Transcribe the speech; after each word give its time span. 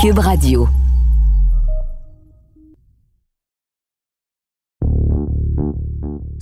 Cube 0.00 0.18
Radio. 0.18 0.68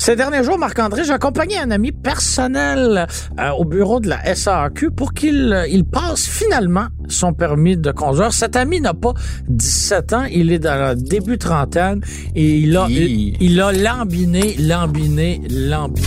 Ces 0.08 0.16
derniers 0.16 0.42
jours, 0.42 0.58
Marc-André, 0.58 1.04
j'ai 1.04 1.12
accompagné 1.12 1.58
un 1.58 1.70
ami 1.70 1.92
personnel 1.92 3.06
euh, 3.38 3.50
au 3.50 3.64
bureau 3.64 4.00
de 4.00 4.08
la 4.08 4.34
SAQ 4.34 4.90
pour 4.90 5.12
qu'il 5.12 5.52
euh, 5.52 5.66
il 5.68 5.84
passe 5.84 6.26
finalement 6.26 6.86
son 7.08 7.34
permis 7.34 7.76
de 7.76 7.90
conduire. 7.90 8.32
Cet 8.32 8.56
ami 8.56 8.80
n'a 8.80 8.94
pas 8.94 9.12
17 9.48 10.12
ans, 10.14 10.24
il 10.30 10.50
est 10.50 10.60
dans 10.60 10.90
le 10.90 10.94
début 10.94 11.36
trentaine 11.36 12.00
et 12.34 12.58
il 12.58 12.76
a, 12.76 12.86
il, 12.88 13.36
il 13.42 13.60
a 13.60 13.72
lambiné, 13.72 14.56
lambiné, 14.58 15.42
lambiné. 15.50 16.06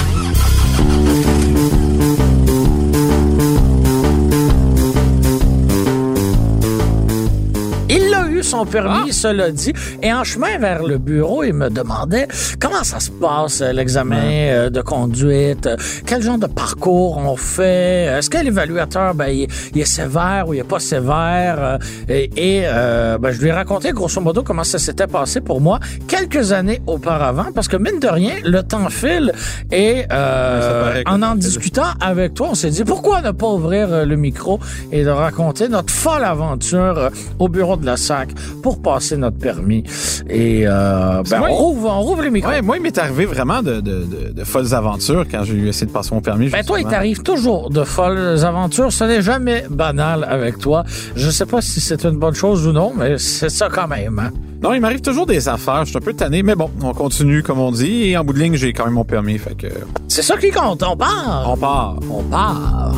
Eu 8.41 8.44
son 8.44 8.66
permis, 8.66 9.13
cela 9.13 9.52
dit. 9.52 9.74
Et 10.02 10.12
en 10.12 10.24
chemin 10.24 10.57
vers 10.57 10.84
le 10.84 10.98
bureau, 10.98 11.43
il 11.43 11.54
me 11.54 11.70
demandait 11.70 12.27
comment 12.60 12.84
ça 12.84 12.99
se 12.99 13.12
passe, 13.12 13.62
euh, 13.62 13.71
l'examen 13.71 14.16
euh, 14.18 14.70
de 14.70 14.82
conduite, 14.82 15.70
quel 16.05 16.21
genre 16.24 16.38
de 16.38 16.48
parcours 16.48 17.18
on 17.18 17.35
fait, 17.35 18.05
est-ce 18.18 18.29
que 18.29 18.38
l'évaluateur, 18.38 19.13
ben, 19.13 19.27
il, 19.27 19.48
il 19.74 19.82
est 19.82 19.85
sévère 19.85 20.46
ou 20.48 20.54
il 20.54 20.60
est 20.60 20.63
pas 20.63 20.79
sévère? 20.79 21.57
euh, 21.60 21.77
et 22.10 22.29
et, 22.38 22.63
euh, 22.66 23.18
ben, 23.18 23.32
je 23.32 23.40
lui 23.41 23.49
ai 23.49 23.51
raconté 23.51 23.91
grosso 23.91 24.20
modo 24.21 24.41
comment 24.44 24.63
ça 24.63 24.79
s'était 24.79 25.07
passé 25.07 25.41
pour 25.41 25.62
moi 25.62 25.79
quelques 26.07 26.51
années 26.51 26.82
auparavant, 26.88 27.48
parce 27.54 27.68
que 27.68 27.77
mine 27.77 27.99
de 27.99 28.07
rien, 28.07 28.34
le 28.44 28.63
temps 28.63 28.90
file. 28.90 29.32
Et 29.71 30.05
euh, 30.12 31.04
en 31.05 31.21
en 31.21 31.35
discutant 31.35 31.91
avec 31.99 32.34
toi, 32.34 32.49
on 32.51 32.55
s'est 32.55 32.70
dit 32.71 32.84
pourquoi 32.84 33.21
ne 33.21 33.32
pas 33.32 33.48
ouvrir 33.48 34.05
le 34.05 34.16
micro 34.16 34.60
et 34.91 35.04
de 35.04 35.10
raconter 35.10 35.70
notre 35.70 35.94
folle 35.94 36.23
aventure 36.23 37.10
au 37.40 37.48
bureau 37.48 37.76
de 37.77 37.85
la 37.85 37.98
SAC? 37.98 38.30
Pour 38.62 38.82
passer 38.82 39.18
notre 39.18 39.37
permis. 39.37 39.84
Et 40.29 40.63
euh, 40.65 41.24
ben, 41.29 41.40
moi, 41.40 41.49
on, 41.51 41.55
rouvre, 41.55 41.90
on 41.90 42.01
rouvre 42.01 42.21
les 42.24 42.29
micros. 42.29 42.51
Ouais, 42.51 42.62
moi, 42.62 42.77
il 42.77 42.84
m'est 42.84 42.98
arrivé 42.98 43.26
vraiment 43.26 43.62
de, 43.62 43.76
de, 43.82 44.04
de, 44.04 44.34
de 44.34 44.43
folles 44.43 44.73
aventures 44.73 45.26
quand 45.29 45.43
j'ai 45.43 45.68
essayé 45.68 45.88
de 45.88 45.91
passer 45.91 46.13
mon 46.13 46.21
permis. 46.21 46.49
Ben 46.49 46.63
toi, 46.63 46.79
il 46.79 46.85
t'arrive 46.88 47.21
toujours 47.23 47.70
de 47.70 47.84
folles 47.84 48.43
aventures. 48.43 48.91
Ce 48.91 49.04
n'est 49.04 49.21
jamais 49.21 49.65
banal 49.70 50.23
avec 50.29 50.57
toi. 50.60 50.84
Je 51.15 51.29
sais 51.29 51.46
pas 51.46 51.62
si 51.62 51.79
c'est 51.82 52.04
une 52.05 52.18
bonne 52.18 52.35
chose 52.35 52.68
ou 52.68 52.71
non, 52.71 52.93
mais 52.96 53.18
c'est 53.18 53.49
ça 53.49 53.70
quand 53.70 53.88
même. 53.88 54.20
hein. 54.20 54.32
Non, 54.63 54.73
il 54.73 54.79
m'arrive 54.79 55.01
toujours 55.01 55.26
des 55.26 55.49
affaires. 55.49 55.85
Je 55.85 55.90
suis 55.90 55.98
un 55.98 56.01
peu 56.01 56.13
tanné, 56.13 56.43
mais 56.43 56.54
bon, 56.55 56.70
on 56.84 56.93
continue 56.93 57.41
comme 57.41 57.60
on 57.60 57.71
dit. 57.71 58.10
Et 58.10 58.18
en 58.18 58.23
bout 58.23 58.34
de 58.34 58.40
ligne, 58.40 58.55
j'ai 58.55 58.73
quand 58.73 58.85
même 58.85 58.93
mon 58.93 59.04
permis. 59.04 59.40
Fait 59.40 59.55
que 59.55 59.68
C'est 60.07 60.21
ça 60.21 60.38
qui 60.38 60.51
compte. 60.51 60.84
On 60.84 60.95
part. 60.95 61.45
on 61.48 61.57
part. 61.57 61.95
On 62.12 62.21
part. 62.23 62.93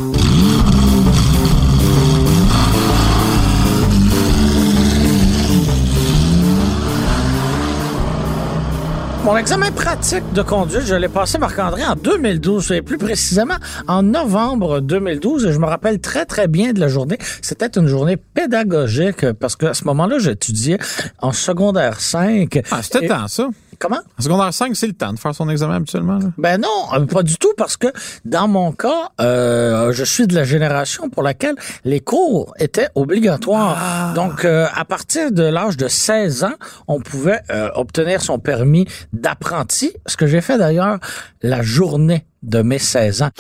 Mon 9.24 9.38
examen 9.38 9.72
pratique 9.72 10.34
de 10.34 10.42
conduite, 10.42 10.82
je 10.86 10.96
l'ai 10.96 11.08
passé, 11.08 11.38
Marc-André, 11.38 11.86
en 11.86 11.96
2012, 11.96 12.74
et 12.74 12.82
plus 12.82 12.98
précisément 12.98 13.56
en 13.88 14.04
novembre 14.04 14.82
2012, 14.82 15.46
et 15.46 15.54
je 15.54 15.60
me 15.60 15.66
rappelle 15.66 16.02
très, 16.02 16.26
très 16.26 16.50
bien 16.50 16.74
de 16.74 16.82
la 16.82 16.90
journée. 16.90 17.18
C'était 17.42 17.80
une 17.80 17.88
journée 17.88 18.18
pédagogique, 18.18 19.32
parce 19.40 19.56
qu'à 19.56 19.74
ce 19.74 19.86
moment-là, 19.86 20.20
j'étudiais 20.20 20.78
en 21.20 21.32
secondaire 21.32 22.02
5. 22.02 22.64
Ah, 22.70 22.82
c'était 22.84 23.08
temps, 23.08 23.30
ça. 23.30 23.48
Comment? 23.84 24.00
En 24.18 24.22
secondaire 24.22 24.54
5, 24.54 24.78
c'est 24.78 24.88
le 24.88 24.94
temps 24.94 25.12
de 25.12 25.20
faire 25.20 25.36
son 25.36 25.50
examen 25.50 25.76
habituellement. 25.76 26.18
Là. 26.18 26.28
Ben 26.38 26.58
non, 26.58 26.70
euh, 26.94 27.06
pas 27.06 27.22
du 27.22 27.36
tout, 27.36 27.52
parce 27.58 27.76
que 27.76 27.88
dans 28.24 28.48
mon 28.48 28.72
cas, 28.72 29.10
euh, 29.20 29.92
je 29.92 30.06
suis 30.06 30.26
de 30.26 30.34
la 30.36 30.46
génération 30.46 31.10
pour 31.10 31.22
laquelle 31.22 31.56
les 31.84 32.00
cours 32.00 32.54
étaient 32.60 32.88
obligatoires. 32.96 34.14
Donc, 34.14 34.46
euh, 34.46 34.68
à 34.74 34.86
partir 34.86 35.34
de 35.34 35.44
l'âge 35.44 35.76
de 35.76 35.90
16 35.90 36.46
ans, 36.46 36.54
on 36.88 37.02
pouvait 37.02 37.42
euh, 37.50 37.72
obtenir 37.76 38.22
son 38.22 38.40
permis 38.40 38.88
d'apprenti, 39.12 39.92
ce 40.06 40.16
que 40.16 40.28
j'ai 40.28 40.40
fait 40.40 40.58
d'ailleurs 40.58 41.00
la 41.42 41.62
journée 41.62 42.26
de 42.42 42.62
mes 42.62 42.80
16 42.80 43.24
ans. 43.24 43.32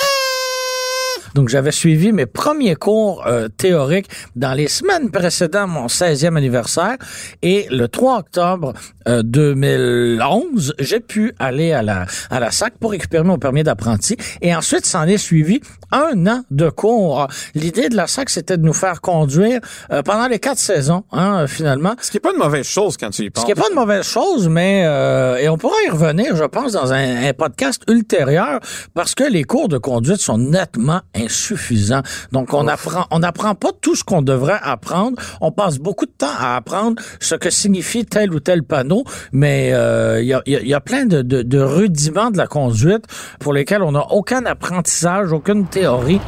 Donc, 1.34 1.50
j'avais 1.50 1.72
suivi 1.72 2.12
mes 2.12 2.26
premiers 2.26 2.76
cours 2.76 3.26
euh, 3.28 3.48
théoriques 3.48 4.10
dans 4.36 4.54
les 4.54 4.68
semaines 4.68 5.12
précédant 5.12 5.68
mon 5.68 5.88
16e 5.88 6.36
anniversaire. 6.36 6.98
Et 7.42 7.68
le 7.70 7.88
3 7.88 8.20
octobre 8.20 8.74
euh, 9.08 9.22
2011, 9.24 10.76
j'ai 10.80 11.00
pu 11.00 11.34
aller 11.40 11.74
à 11.74 11.82
la, 11.82 12.06
à 12.30 12.40
la 12.40 12.52
SAC 12.52 12.78
pour 12.80 12.92
récupérer 12.92 13.24
mon 13.24 13.38
permis 13.38 13.64
d'apprenti. 13.64 14.18
Et 14.42 14.56
ensuite, 14.56 14.86
s'en 14.86 15.04
est 15.06 15.18
suivi 15.18 15.62
un 15.92 16.28
an 16.28 16.44
de 16.52 16.70
cours. 16.70 17.28
L'idée 17.56 17.90
de 17.90 17.96
la 17.96 18.08
SAC, 18.08 18.30
c'était 18.30 18.58
de 18.58 18.64
nous 18.64 18.74
faire 18.74 19.02
conduire 19.02 19.60
euh, 19.92 20.02
pendant 20.02 20.28
les 20.28 20.40
quatre 20.40 20.58
saisons, 20.58 21.04
hein, 21.12 21.48
finalement. 21.48 21.96
Ce 22.02 22.12
qui 22.12 22.18
est 22.18 22.20
pas 22.20 22.32
une 22.32 22.40
mauvaise 22.40 22.66
chose 22.66 22.98
quand 22.98 23.10
tu 23.10 23.24
y 23.24 23.30
penses. 23.30 23.44
Ce 23.44 23.46
qui 23.46 23.56
n'est 23.56 23.62
pas 23.62 23.70
de 23.70 23.76
mauvaise 23.76 24.06
chose, 24.06 24.50
mais 24.50 24.84
euh, 24.86 25.38
et 25.38 25.50
on 25.50 25.58
pourra 25.58 25.76
y 25.86 25.90
revenir, 25.90 26.36
je 26.36 26.44
pense, 26.44 26.72
dans 26.74 26.94
un, 26.94 27.28
un 27.28 27.34
podcast 27.34 27.84
ultérieur, 27.88 28.60
parce 28.94 29.16
que 29.16 29.24
les 29.24 29.44
cours 29.44 29.70
de 29.70 29.78
conduite 29.78 30.18
sont 30.18 30.38
nettement 30.38 31.02
insuffisants. 31.26 32.02
Donc, 32.32 32.54
on 32.54 32.68
apprend, 32.68 33.06
on 33.12 33.20
n'apprend 33.20 33.56
pas 33.56 33.70
tout 33.82 33.96
ce 33.96 34.04
qu'on 34.04 34.22
devrait 34.22 34.60
apprendre. 34.62 35.18
On 35.42 35.52
passe 35.52 35.78
beaucoup 35.80 36.06
de 36.06 36.12
temps 36.18 36.28
à 36.40 36.56
apprendre 36.56 37.02
ce 37.20 37.36
que 37.36 37.50
signifie 37.50 38.06
tel 38.06 38.34
ou 38.34 38.40
tel 38.40 38.64
panneau, 38.64 39.04
mais 39.32 39.72
euh, 39.74 40.22
il 40.22 40.28
y, 40.28 40.34
a, 40.34 40.42
il 40.46 40.54
y 40.54 40.56
a- 40.56 40.62
il 40.62 40.68
y 40.68 40.74
a 40.74 40.82
plein 40.82 41.06
de, 41.06 41.22
de, 41.22 41.42
de 41.42 41.60
rudiments 41.60 42.32
de 42.32 42.38
la 42.38 42.48
conduite 42.48 43.06
pour 43.40 43.54
lesquels 43.54 43.84
on 43.84 43.92
n'a 43.94 44.06
aucun 44.12 44.46
apprentissage, 44.46 45.32
aucune 45.32 45.66
théorie. 45.68 46.20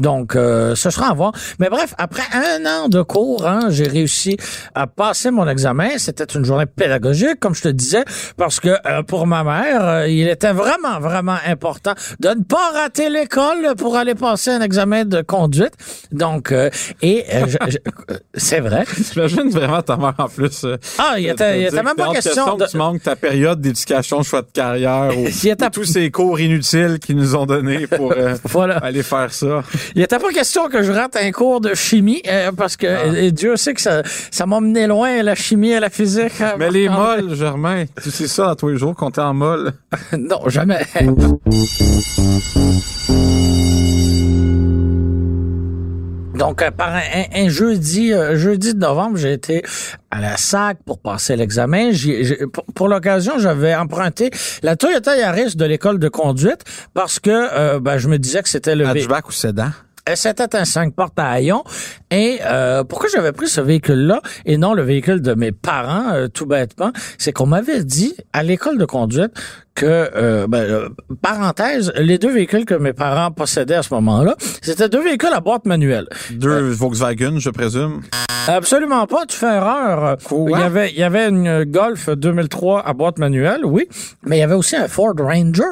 Donc, 0.00 0.36
euh, 0.36 0.74
ce 0.74 0.90
sera 0.90 1.10
à 1.10 1.14
voir. 1.14 1.32
Mais 1.58 1.68
bref, 1.68 1.94
après 1.98 2.22
un 2.32 2.64
an 2.66 2.88
de 2.88 3.02
cours, 3.02 3.46
hein, 3.46 3.68
j'ai 3.70 3.86
réussi 3.86 4.36
à 4.74 4.86
passer 4.86 5.30
mon 5.30 5.48
examen. 5.48 5.90
C'était 5.98 6.24
une 6.24 6.44
journée 6.44 6.66
pédagogique, 6.66 7.40
comme 7.40 7.54
je 7.54 7.62
te 7.62 7.68
disais, 7.68 8.04
parce 8.36 8.60
que 8.60 8.68
euh, 8.86 9.02
pour 9.02 9.26
ma 9.26 9.44
mère, 9.44 9.84
euh, 9.86 10.08
il 10.08 10.28
était 10.28 10.52
vraiment, 10.52 11.00
vraiment 11.00 11.36
important 11.46 11.94
de 12.20 12.28
ne 12.28 12.42
pas 12.44 12.70
rater 12.74 13.08
l'école 13.10 13.74
pour 13.76 13.96
aller 13.96 14.14
passer 14.14 14.50
un 14.50 14.60
examen 14.60 15.04
de 15.04 15.22
conduite. 15.22 15.72
Donc, 16.12 16.52
euh, 16.52 16.70
et 17.02 17.24
euh, 17.34 17.46
c'est 18.34 18.60
vrai. 18.60 18.84
J'imagine 19.12 19.50
vraiment 19.50 19.82
ta 19.82 19.96
mère 19.96 20.14
en 20.18 20.28
plus. 20.28 20.64
Ah, 20.98 21.14
il 21.18 21.26
était, 21.28 21.60
il 21.60 21.66
était 21.66 21.82
même 21.82 21.96
pas 21.96 22.12
question 22.12 22.56
de... 22.56 22.64
que 22.64 22.70
tu 22.70 22.76
manques 22.76 23.02
ta 23.02 23.16
période 23.16 23.60
d'éducation, 23.60 24.22
choix 24.22 24.42
de 24.42 24.50
carrière, 24.52 25.10
ou 25.16 25.26
tous 25.72 25.84
ces 25.84 26.10
cours 26.10 26.40
inutiles 26.40 26.98
qu'ils 27.00 27.16
nous 27.16 27.34
ont 27.36 27.46
donnés 27.46 27.86
pour 27.86 28.14
Voilà. 28.44 28.78
aller 28.78 29.02
faire 29.02 29.32
ça. 29.32 29.62
Il 29.94 30.02
était 30.02 30.18
pas 30.18 30.30
question 30.30 30.68
que 30.68 30.82
je 30.82 30.92
rate 30.92 31.16
un 31.16 31.30
cours 31.32 31.60
de 31.60 31.74
chimie 31.74 32.22
euh, 32.28 32.52
parce 32.52 32.76
que 32.76 32.86
Ah. 32.86 33.18
et 33.18 33.32
Dieu 33.32 33.56
sait 33.56 33.74
que 33.74 33.80
ça, 33.80 34.02
ça 34.30 34.46
m'a 34.46 34.60
mené 34.60 34.86
loin 34.86 35.22
la 35.22 35.34
chimie 35.34 35.70
et 35.70 35.80
la 35.80 35.90
physique. 35.90 36.40
hein, 36.40 36.54
Mais 36.58 36.70
les 36.70 36.88
molles, 36.88 37.34
Germain, 37.34 37.84
tu 38.02 38.10
sais 38.10 38.28
ça 38.28 38.50
à 38.50 38.54
tous 38.56 38.68
les 38.68 38.76
jours 38.78 38.94
qu'on 38.94 39.10
t'est 39.10 39.20
en 39.20 39.34
molle? 39.34 39.72
non, 40.18 40.48
jamais. 40.48 40.80
Donc, 46.38 46.62
euh, 46.62 46.70
par 46.70 46.94
un, 46.94 47.00
un- 47.00 47.44
un 47.44 47.48
jeudi, 47.48 48.12
euh, 48.12 48.36
jeudi 48.36 48.72
de 48.74 48.78
novembre, 48.78 49.16
j'ai 49.16 49.32
été 49.32 49.62
à 50.10 50.20
la 50.20 50.36
SAC 50.36 50.78
pour 50.86 51.00
passer 51.00 51.34
l'examen. 51.36 51.90
Pour 52.52 52.64
pour 52.74 52.88
l'occasion, 52.88 53.38
j'avais 53.38 53.74
emprunté 53.74 54.30
la 54.62 54.76
Toyota 54.76 55.16
Yaris 55.16 55.56
de 55.56 55.64
l'école 55.64 55.98
de 55.98 56.08
conduite 56.08 56.62
parce 56.94 57.18
que 57.18 57.30
euh, 57.30 57.80
ben, 57.80 57.98
je 57.98 58.08
me 58.08 58.18
disais 58.18 58.42
que 58.42 58.48
c'était 58.48 58.76
le 58.76 58.86
Hatchback 58.86 59.28
ou 59.28 59.32
sédan? 59.32 59.70
C'était 60.14 60.56
un 60.56 60.64
5 60.64 60.94
portes 60.94 61.18
à 61.18 61.28
haillons. 61.28 61.64
Et 62.10 62.38
euh, 62.42 62.82
pourquoi 62.82 63.10
j'avais 63.14 63.32
pris 63.32 63.46
ce 63.46 63.60
véhicule-là 63.60 64.22
et 64.46 64.56
non 64.56 64.72
le 64.72 64.82
véhicule 64.82 65.20
de 65.20 65.34
mes 65.34 65.52
parents, 65.52 66.12
euh, 66.14 66.28
tout 66.28 66.46
bêtement, 66.46 66.92
c'est 67.18 67.32
qu'on 67.32 67.44
m'avait 67.44 67.84
dit 67.84 68.14
à 68.32 68.42
l'école 68.42 68.78
de 68.78 68.86
conduite 68.86 69.32
que, 69.78 70.10
euh, 70.16 70.46
ben, 70.48 70.58
euh, 70.58 70.88
parenthèse, 71.22 71.92
les 71.96 72.18
deux 72.18 72.32
véhicules 72.32 72.64
que 72.64 72.74
mes 72.74 72.92
parents 72.92 73.30
possédaient 73.30 73.76
à 73.76 73.82
ce 73.82 73.94
moment-là, 73.94 74.34
c'était 74.60 74.88
deux 74.88 75.02
véhicules 75.02 75.32
à 75.32 75.40
boîte 75.40 75.66
manuelle. 75.66 76.08
Deux 76.30 76.70
Volkswagen, 76.70 77.38
je 77.38 77.50
présume. 77.50 78.00
Absolument 78.48 79.06
pas, 79.06 79.26
tu 79.26 79.36
fais 79.36 79.56
erreur. 79.56 80.16
Quoi? 80.24 80.50
Il 80.50 80.58
y 80.58 80.62
avait, 80.62 80.90
il 80.90 80.98
y 80.98 81.02
avait 81.02 81.28
une 81.28 81.64
Golf 81.64 82.08
2003 82.08 82.86
à 82.86 82.92
boîte 82.94 83.18
manuelle, 83.18 83.60
oui, 83.64 83.86
mais 84.24 84.38
il 84.38 84.40
y 84.40 84.42
avait 84.42 84.54
aussi 84.54 84.74
un 84.74 84.88
Ford 84.88 85.12
Ranger 85.18 85.62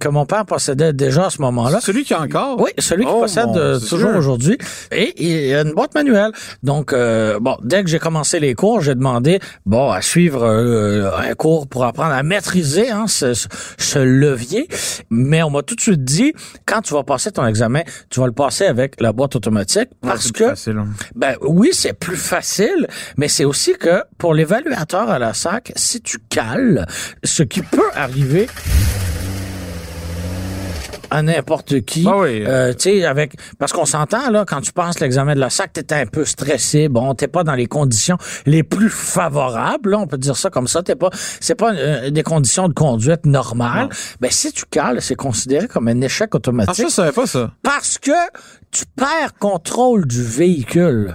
que 0.00 0.08
mon 0.08 0.24
père 0.24 0.46
possédait 0.46 0.94
déjà 0.94 1.26
à 1.26 1.30
ce 1.30 1.42
moment-là. 1.42 1.80
Celui 1.82 2.04
qui 2.04 2.14
a 2.14 2.20
encore? 2.22 2.58
Oui, 2.60 2.70
celui 2.78 3.04
qui 3.04 3.10
Oh, 3.14 3.20
possède 3.20 3.54
euh, 3.56 3.78
toujours 3.78 4.16
aujourd'hui. 4.16 4.56
Et 4.90 5.12
il 5.18 5.46
y 5.48 5.54
a 5.54 5.60
une 5.60 5.72
boîte 5.74 5.94
manuelle. 5.94 6.32
Donc, 6.62 6.92
euh, 6.94 7.38
bon, 7.38 7.56
dès 7.62 7.84
que 7.84 7.90
j'ai 7.90 7.98
commencé 7.98 8.40
les 8.40 8.54
cours, 8.54 8.80
j'ai 8.80 8.94
demandé, 8.94 9.38
bon, 9.66 9.90
à 9.90 10.00
suivre 10.00 10.42
euh, 10.42 11.10
un 11.14 11.34
cours 11.34 11.68
pour 11.68 11.84
apprendre 11.84 12.14
à 12.14 12.22
maîtriser 12.22 12.90
hein, 12.90 13.04
ce, 13.08 13.34
ce- 13.78 13.98
levier. 13.98 14.68
Mais 15.10 15.42
on 15.42 15.50
m'a 15.50 15.62
tout 15.62 15.74
de 15.74 15.80
suite 15.80 16.04
dit, 16.04 16.32
quand 16.66 16.80
tu 16.82 16.94
vas 16.94 17.02
passer 17.04 17.30
ton 17.32 17.46
examen, 17.46 17.82
tu 18.10 18.20
vas 18.20 18.26
le 18.26 18.32
passer 18.32 18.64
avec 18.66 19.00
la 19.00 19.12
boîte 19.12 19.36
automatique 19.36 19.88
parce 20.00 20.24
c'est 20.26 20.32
que 20.32 20.48
facile, 20.48 20.78
hein. 20.78 20.88
ben 21.14 21.36
oui, 21.42 21.70
c'est 21.72 21.92
plus 21.92 22.16
facile, 22.16 22.86
mais 23.16 23.28
c'est 23.28 23.44
aussi 23.44 23.74
que 23.78 24.02
pour 24.18 24.34
l'évaluateur 24.34 25.08
à 25.10 25.18
la 25.18 25.34
SAC, 25.34 25.72
si 25.76 26.00
tu 26.00 26.18
cales, 26.28 26.86
ce 27.24 27.42
qui 27.42 27.62
peut 27.62 27.90
arriver 27.94 28.48
à 31.12 31.22
n'importe 31.22 31.82
qui, 31.82 32.04
Ah 32.08 32.18
oui. 32.18 32.42
euh, 32.46 32.72
tu 32.72 32.90
sais, 32.90 33.04
avec 33.04 33.34
parce 33.58 33.72
qu'on 33.72 33.84
s'entend 33.84 34.30
là, 34.30 34.44
quand 34.46 34.60
tu 34.60 34.72
passes 34.72 34.98
l'examen 35.00 35.34
de 35.34 35.40
la 35.40 35.50
SAC, 35.50 35.72
t'es 35.74 35.92
un 35.94 36.06
peu 36.06 36.24
stressé, 36.24 36.88
bon, 36.88 37.14
t'es 37.14 37.28
pas 37.28 37.44
dans 37.44 37.54
les 37.54 37.66
conditions 37.66 38.16
les 38.46 38.62
plus 38.62 38.90
favorables, 38.90 39.90
là, 39.90 39.98
on 39.98 40.06
peut 40.06 40.18
dire 40.18 40.36
ça 40.36 40.50
comme 40.50 40.66
ça, 40.68 40.82
t'es 40.82 40.96
pas, 40.96 41.10
c'est 41.40 41.54
pas 41.54 41.72
euh, 41.74 42.10
des 42.10 42.22
conditions 42.22 42.68
de 42.68 42.74
conduite 42.74 43.26
normales. 43.26 43.88
Ben 44.20 44.30
si 44.30 44.52
tu 44.52 44.64
cales, 44.70 45.00
c'est 45.02 45.14
considéré 45.14 45.68
comme 45.68 45.88
un 45.88 46.00
échec 46.00 46.30
Ah, 46.32 46.36
automatique 46.36 46.74
ça, 46.76 46.84
je 46.84 46.88
savais 46.88 47.12
pas 47.12 47.26
ça. 47.26 47.52
parce 47.62 47.98
que 47.98 48.10
tu 48.70 48.84
perds 48.96 49.34
contrôle 49.38 50.06
du 50.06 50.22
véhicule. 50.22 51.14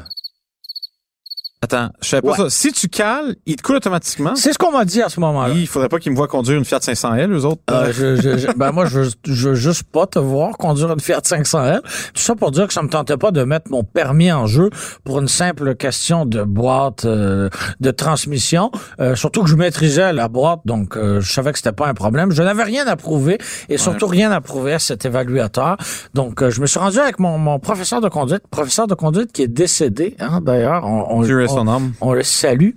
Attends, 1.63 1.89
je 2.03 2.09
savais 2.09 2.21
pas 2.21 2.29
Ouais. 2.33 2.37
ça. 2.37 2.49
Si 2.51 2.71
tu 2.71 2.87
cales, 2.87 3.35
il 3.47 3.55
te 3.55 3.63
coule 3.63 3.77
automatiquement. 3.77 4.35
C'est 4.35 4.53
ce 4.53 4.59
qu'on 4.59 4.71
m'a 4.71 4.85
dit 4.85 5.01
à 5.01 5.09
ce 5.09 5.19
moment-là. 5.21 5.55
Il 5.55 5.65
faudrait 5.65 5.89
pas 5.89 5.97
qu'ils 5.97 6.11
me 6.11 6.15
voient 6.15 6.27
conduire 6.27 6.55
une 6.55 6.65
Fiat 6.65 6.77
500L, 6.77 7.31
eux 7.33 7.45
autres. 7.45 7.63
Euh, 7.71 7.91
je, 7.91 8.15
je- 8.15 8.37
je- 8.37 8.47
ben 8.55 8.71
moi, 8.71 8.85
je, 8.85 8.99
veux 9.25 9.55
juste 9.55 9.81
pas 9.91 10.05
te 10.05 10.19
voir 10.19 10.55
conduire 10.59 10.91
une 10.93 10.99
Fiat 10.99 11.19
500L. 11.23 11.81
Tout 11.81 12.21
ça 12.21 12.35
pour 12.35 12.51
dire 12.51 12.67
que 12.67 12.73
ça 12.73 12.83
me 12.83 12.89
tentait 12.89 13.17
pas 13.17 13.31
de 13.31 13.43
mettre 13.43 13.71
mon 13.71 13.83
permis 13.83 14.31
en 14.31 14.45
jeu 14.45 14.69
pour 15.03 15.17
une 15.17 15.27
simple 15.27 15.73
question 15.73 16.27
de 16.27 16.43
boîte 16.43 17.05
euh, 17.05 17.49
de 17.79 17.89
transmission. 17.89 18.69
Euh, 18.99 19.15
surtout 19.15 19.41
que 19.41 19.49
je 19.49 19.55
maîtrisais 19.55 20.13
la 20.13 20.27
boîte, 20.27 20.59
donc 20.65 20.95
euh, 20.95 21.21
je 21.21 21.31
savais 21.33 21.53
que 21.53 21.57
c'était 21.57 21.71
pas 21.71 21.87
un 21.87 21.95
problème. 21.95 22.29
Je 22.29 22.43
n'avais 22.43 22.65
rien 22.65 22.85
à 22.85 22.95
prouver 22.97 23.39
et 23.67 23.79
surtout 23.79 24.05
rien 24.05 24.29
à 24.31 24.41
prouver 24.41 24.73
à 24.73 24.79
cet 24.79 25.05
évaluateur. 25.05 25.77
Donc, 26.13 26.43
euh, 26.43 26.51
je 26.51 26.61
me 26.61 26.67
suis 26.67 26.77
rendu 26.77 26.99
avec 26.99 27.17
mon, 27.17 27.39
mon 27.39 27.57
professeur 27.57 27.99
de 27.99 28.09
conduite, 28.09 28.43
professeur 28.51 28.85
de 28.85 28.93
conduite 28.93 29.31
qui 29.31 29.41
est 29.41 29.47
décédé, 29.47 30.15
hein, 30.19 30.39
d'ailleurs. 30.39 30.85
On, 30.85 31.17
on, 31.17 31.23
on- 31.49 31.55
son 31.55 31.67
âme. 31.67 31.93
on 32.01 32.13
le 32.13 32.23
salue. 32.23 32.71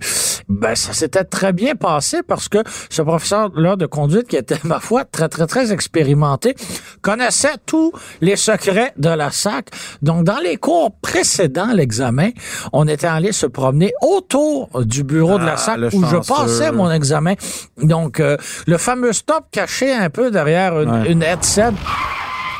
Ben, 0.49 0.75
ça 0.75 0.93
s'était 0.93 1.23
très 1.23 1.53
bien 1.53 1.75
passé 1.75 2.21
parce 2.27 2.49
que 2.49 2.57
ce 2.89 3.01
professeur-là 3.01 3.75
de 3.75 3.85
conduite, 3.85 4.27
qui 4.27 4.35
était, 4.35 4.57
ma 4.63 4.79
foi, 4.79 5.05
très, 5.05 5.29
très, 5.29 5.47
très 5.47 5.71
expérimenté, 5.71 6.55
connaissait 7.01 7.55
tous 7.65 7.91
les 8.21 8.35
secrets 8.35 8.93
de 8.97 9.09
la 9.09 9.31
SAC. 9.31 9.69
Donc, 10.01 10.23
dans 10.25 10.39
les 10.39 10.57
cours 10.57 10.91
précédents, 11.01 11.71
l'examen, 11.73 12.29
on 12.73 12.87
était 12.87 13.07
allé 13.07 13.31
se 13.31 13.45
promener 13.45 13.93
autour 14.01 14.69
du 14.83 15.03
bureau 15.03 15.37
de 15.39 15.45
la 15.45 15.53
Ah, 15.53 15.57
SAC 15.57 15.77
où 15.93 16.03
je 16.05 16.17
passais 16.17 16.71
mon 16.71 16.91
examen. 16.91 17.33
Donc, 17.81 18.19
euh, 18.19 18.37
le 18.67 18.77
fameux 18.77 19.13
stop 19.13 19.45
caché 19.51 19.93
un 19.93 20.09
peu 20.09 20.31
derrière 20.31 20.79
une, 20.81 20.89
Ouais. 20.91 21.11
une 21.11 21.23
headset. 21.23 21.71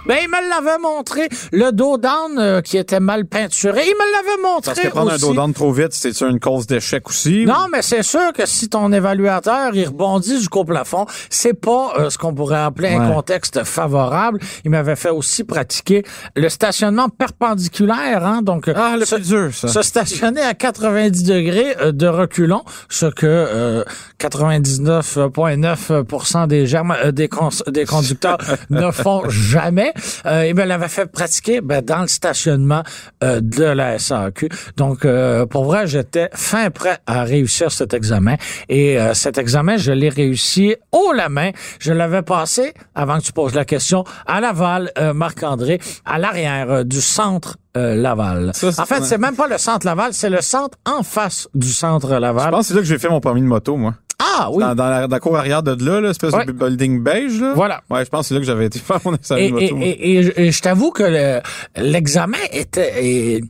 Ben, 0.07 0.18
il 0.21 0.27
me 0.30 0.50
l'avait 0.50 0.80
montré. 0.80 1.30
Le 1.51 1.71
dos 1.71 1.98
down 1.98 2.38
euh, 2.39 2.62
qui 2.62 2.77
était 2.77 3.00
mal 3.00 3.25
peinturé, 3.25 3.83
il 3.86 3.94
me 3.94 4.12
l'avait 4.15 4.42
montré 4.42 4.71
Parce 4.74 4.80
que 4.80 4.88
prendre 4.89 5.13
aussi. 5.13 5.24
un 5.24 5.27
dos 5.27 5.33
d'âne 5.36 5.53
trop 5.53 5.71
vite, 5.71 5.92
c'est 5.94 6.19
une 6.21 6.39
cause 6.39 6.65
d'échec 6.65 7.07
aussi? 7.07 7.45
Non, 7.45 7.68
mais 7.71 7.83
c'est 7.83 8.01
sûr 8.03 8.33
que 8.33 8.45
si 8.48 8.68
ton 8.68 8.92
évaluateur 8.92 9.75
il 9.75 9.86
rebondit 9.88 10.38
jusqu'au 10.38 10.65
plafond, 10.65 11.06
c'est 11.30 11.53
pas 11.53 11.94
euh, 12.00 12.09
ce 12.09 12.18
qu'on 12.18 12.33
pourrait 12.33 12.62
appeler 12.62 12.89
un 12.89 13.12
contexte 13.12 13.63
favorable. 13.63 14.39
Il 14.65 14.71
m'avait 14.71 14.95
fait 14.95 15.12
aussi 15.12 15.44
pratiquer 15.44 16.03
le 16.36 16.50
stationnement 16.50 17.09
perpendiculaire, 17.09 18.25
hein, 18.25 18.42
donc 18.42 18.68
euh, 18.68 18.74
Ah, 18.75 18.95
le 18.98 19.06
se, 19.06 19.13
plus 19.15 19.27
dur, 19.27 19.50
ça. 19.53 19.68
se 19.68 19.81
stationner 19.83 20.42
à 20.42 20.56
90 20.56 21.24
degrés 21.24 21.75
euh, 21.80 21.92
de 21.92 22.07
reculons, 22.07 22.63
ce 22.89 23.06
que 23.06 23.27
euh, 23.27 23.83
99,9% 24.19 26.48
des 26.48 26.65
germes 26.65 26.95
euh, 27.03 27.12
des, 27.12 27.27
cons- 27.27 27.50
des 27.68 27.86
conducteurs 27.86 28.38
ne 28.69 28.89
font 28.92 29.30
jamais. 29.30 29.90
Euh, 30.25 30.45
il 30.47 30.55
me 30.55 30.63
l'avait 30.63 30.88
fait 30.88 31.05
pratiquer 31.05 31.61
ben, 31.61 31.81
dans 31.83 32.01
le 32.01 32.07
stationnement 32.07 32.83
euh, 33.23 33.39
de 33.41 33.63
la 33.63 33.97
SAQ. 33.99 34.49
Donc, 34.77 35.05
euh, 35.05 35.45
pour 35.45 35.65
vrai, 35.65 35.88
j'étais 35.88 36.29
fin 36.33 36.69
prêt 36.69 36.99
à 37.07 37.23
réussir 37.23 37.71
cet 37.71 37.93
examen. 37.93 38.35
Et 38.69 38.99
euh, 38.99 39.13
cet 39.13 39.38
examen, 39.38 39.77
je 39.77 39.91
l'ai 39.91 40.09
réussi 40.09 40.75
haut 40.91 41.13
la 41.13 41.29
main. 41.29 41.51
Je 41.79 41.91
l'avais 41.93 42.21
passé, 42.21 42.73
avant 42.95 43.19
que 43.19 43.23
tu 43.23 43.33
poses 43.33 43.53
la 43.55 43.65
question, 43.65 44.03
à 44.25 44.41
Laval, 44.41 44.91
euh, 44.97 45.13
Marc-André, 45.13 45.79
à 46.05 46.19
l'arrière 46.19 46.69
euh, 46.71 46.83
du 46.83 47.01
centre 47.01 47.57
euh, 47.77 47.95
Laval. 47.95 48.51
Ça, 48.53 48.67
en 48.81 48.85
fait, 48.85 49.03
c'est 49.03 49.17
même 49.17 49.35
pas 49.35 49.47
le 49.47 49.57
centre 49.57 49.85
Laval, 49.85 50.13
c'est 50.13 50.29
le 50.29 50.41
centre 50.41 50.77
en 50.85 51.03
face 51.03 51.47
du 51.53 51.69
centre 51.69 52.09
Je 52.09 52.15
Laval. 52.15 52.51
pense 52.51 52.65
que 52.65 52.67
c'est 52.69 52.73
là 52.75 52.81
que 52.81 52.88
j'ai 52.88 52.99
fait 52.99 53.09
mon 53.09 53.21
permis 53.21 53.41
de 53.41 53.45
moto, 53.47 53.77
moi. 53.77 53.95
Ah 54.23 54.50
oui. 54.51 54.63
Dans, 54.63 54.75
dans 54.75 54.89
la, 54.89 55.07
dans 55.07 55.15
la 55.15 55.19
cour 55.19 55.35
arrière 55.35 55.63
de 55.63 55.83
là, 55.83 56.00
l'espèce 56.01 56.33
Ouais. 56.33 56.45
de 56.45 56.51
building 56.51 57.01
beige, 57.01 57.41
là. 57.41 57.53
Voilà. 57.56 57.81
Ouais, 57.89 58.06
je 58.06 58.09
pense 58.09 58.21
que 58.21 58.27
c'est 58.27 58.33
là 58.35 58.39
que 58.41 58.45
j'avais 58.45 58.65
été 58.68 58.77
faire 58.88 59.00
mon 59.03 59.15
examen 59.15 59.41
Et, 59.41 59.45
et, 59.47 59.51
moto. 59.51 59.77
et, 59.81 60.12
et 60.18 60.51
je- 60.51 60.62
t'avoue 60.62 60.91
que 60.91 61.03
le- 61.03 61.41
l'examen 61.81 62.38
était, 62.53 63.41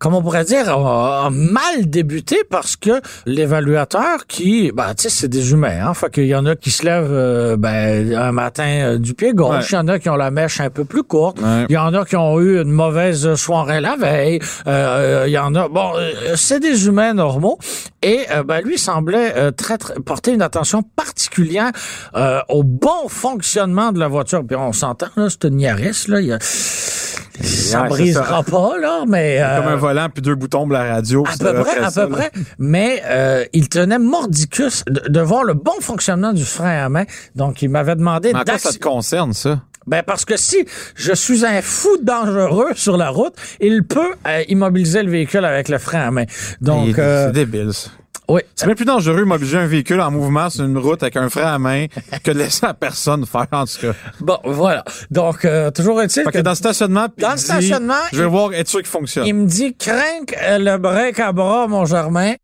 comme 0.00 0.14
on 0.14 0.22
pourrait 0.22 0.44
dire, 0.44 0.68
a, 0.68 1.26
a 1.26 1.30
mal 1.30 1.84
débuté 1.88 2.38
parce 2.50 2.74
que 2.74 3.00
l'évaluateur 3.26 4.26
qui, 4.26 4.72
ben, 4.72 4.94
tu 4.94 5.02
sais, 5.04 5.10
c'est 5.10 5.28
des 5.28 5.52
humains, 5.52 5.86
hein, 5.88 5.94
fait 5.94 6.10
qu'il 6.10 6.24
y 6.26 6.34
en 6.34 6.46
a 6.46 6.56
qui 6.56 6.70
se 6.70 6.84
lèvent, 6.86 7.06
euh, 7.12 7.56
ben, 7.58 8.14
un 8.16 8.32
matin 8.32 8.64
euh, 8.66 8.98
du 8.98 9.12
pied 9.14 9.32
gauche, 9.34 9.50
Ouais. 9.50 9.66
il 9.70 9.74
y 9.74 9.78
en 9.78 9.88
a 9.88 9.98
qui 9.98 10.08
ont 10.08 10.16
la 10.16 10.30
mèche 10.30 10.58
un 10.60 10.70
peu 10.70 10.84
plus 10.86 11.02
courte, 11.02 11.38
Ouais. 11.40 11.66
il 11.68 11.74
y 11.74 11.78
en 11.78 11.92
a 11.94 12.04
qui 12.06 12.16
ont 12.16 12.40
eu 12.40 12.60
une 12.62 12.70
mauvaise 12.72 13.34
soirée 13.34 13.80
la 13.82 13.96
veille, 13.96 14.40
euh, 14.66 15.24
il 15.26 15.32
y 15.32 15.38
en 15.38 15.54
a, 15.54 15.68
bon, 15.68 15.92
c'est 16.34 16.60
des 16.60 16.86
humains 16.86 17.12
normaux, 17.12 17.58
et 18.02 18.20
ben, 18.46 18.62
lui 18.62 18.78
semblait 18.78 19.52
très, 19.52 19.76
très- 19.76 19.94
porter 20.00 20.32
une 20.32 20.40
attention 20.42 20.82
particulière 20.82 21.72
euh, 22.16 22.40
au 22.48 22.62
bon 22.64 23.08
fonctionnement 23.08 23.92
de 23.92 23.98
la 23.98 24.08
voiture. 24.08 24.42
Puis 24.46 24.56
on 24.56 24.72
s'entend, 24.72 25.08
là, 25.16 25.28
c'est 25.28 25.44
une 25.44 25.60
Yaris, 25.60 26.06
là, 26.08 26.20
il 26.20 26.28
y 26.28 26.32
a... 26.32 26.38
ça 27.42 27.82
brisera 27.84 28.42
pas, 28.42 28.78
là, 28.80 29.04
mais... 29.08 29.36
Comme 29.56 29.68
euh, 29.68 29.74
un 29.74 29.76
volant 29.76 30.08
puis 30.12 30.22
deux 30.22 30.34
boutons 30.34 30.64
pour 30.64 30.72
la 30.72 30.84
radio. 30.94 31.24
à 31.26 31.36
peu 31.38 31.60
près, 31.62 31.78
à 31.78 31.90
ça, 31.90 32.06
peu 32.06 32.12
là. 32.12 32.16
près. 32.30 32.32
Mais 32.58 33.02
euh, 33.06 33.44
il 33.52 33.68
tenait 33.68 33.98
mordicus 33.98 34.84
de, 34.86 35.08
de 35.08 35.20
voir 35.20 35.44
le 35.44 35.54
bon 35.54 35.80
fonctionnement 35.80 36.32
du 36.32 36.44
frein 36.44 36.84
à 36.84 36.88
main. 36.88 37.04
Donc, 37.34 37.62
il 37.62 37.68
m'avait 37.70 37.96
demandé 37.96 38.32
Mais 38.32 38.40
en 38.40 38.44
quoi 38.44 38.58
ça 38.58 38.72
te 38.72 38.78
concerne, 38.78 39.32
ça? 39.32 39.60
ben 39.86 40.02
parce 40.06 40.24
que 40.26 40.36
si 40.36 40.66
je 40.94 41.12
suis 41.14 41.44
un 41.44 41.62
fou 41.62 41.88
dangereux 42.02 42.68
sur 42.74 42.96
la 42.96 43.08
route, 43.08 43.34
il 43.60 43.82
peut 43.82 44.12
euh, 44.28 44.42
immobiliser 44.48 45.02
le 45.02 45.10
véhicule 45.10 45.44
avec 45.44 45.68
le 45.68 45.78
frein 45.78 46.06
à 46.06 46.10
main. 46.10 46.24
Donc, 46.60 46.88
Il- 46.88 46.94
euh, 47.00 47.26
C'est 47.26 47.32
débile, 47.32 47.72
ça. 47.72 47.90
Oui. 48.34 48.40
C'est 48.54 48.66
même 48.66 48.76
plus 48.76 48.84
dangereux 48.84 49.16
d'immobiliser 49.22 49.58
un 49.58 49.66
véhicule 49.66 50.00
en 50.00 50.10
mouvement 50.10 50.48
sur 50.50 50.64
une 50.64 50.78
route 50.78 51.02
avec 51.02 51.16
un 51.16 51.28
frein 51.28 51.54
à 51.54 51.58
main 51.58 51.86
que 52.24 52.30
de 52.30 52.38
laisser 52.38 52.66
la 52.66 52.74
personne 52.74 53.26
faire, 53.26 53.46
en 53.52 53.64
tout 53.64 53.78
cas. 53.80 53.92
Bon, 54.20 54.38
voilà. 54.44 54.84
Donc, 55.10 55.44
euh, 55.44 55.70
toujours 55.70 56.00
est-il 56.02 56.24
que 56.24 56.30
que 56.30 56.38
dans 56.38 56.50
le 56.50 56.56
stationnement, 56.56 57.06
Dans 57.18 57.30
le 57.30 57.36
dit, 57.36 57.42
stationnement, 57.42 57.94
je 58.12 58.18
vais 58.18 58.24
il- 58.24 58.30
voir, 58.30 58.52
être 58.54 58.68
sûr 58.68 58.80
qu'il 58.80 58.88
fonctionne. 58.88 59.26
il 59.26 59.34
me 59.34 59.46
dit 59.46 59.74
crains 59.76 60.20
le 60.58 60.76
break 60.78 61.18
à 61.20 61.32
bras, 61.32 61.66
mon 61.66 61.84
Germain. 61.84 62.34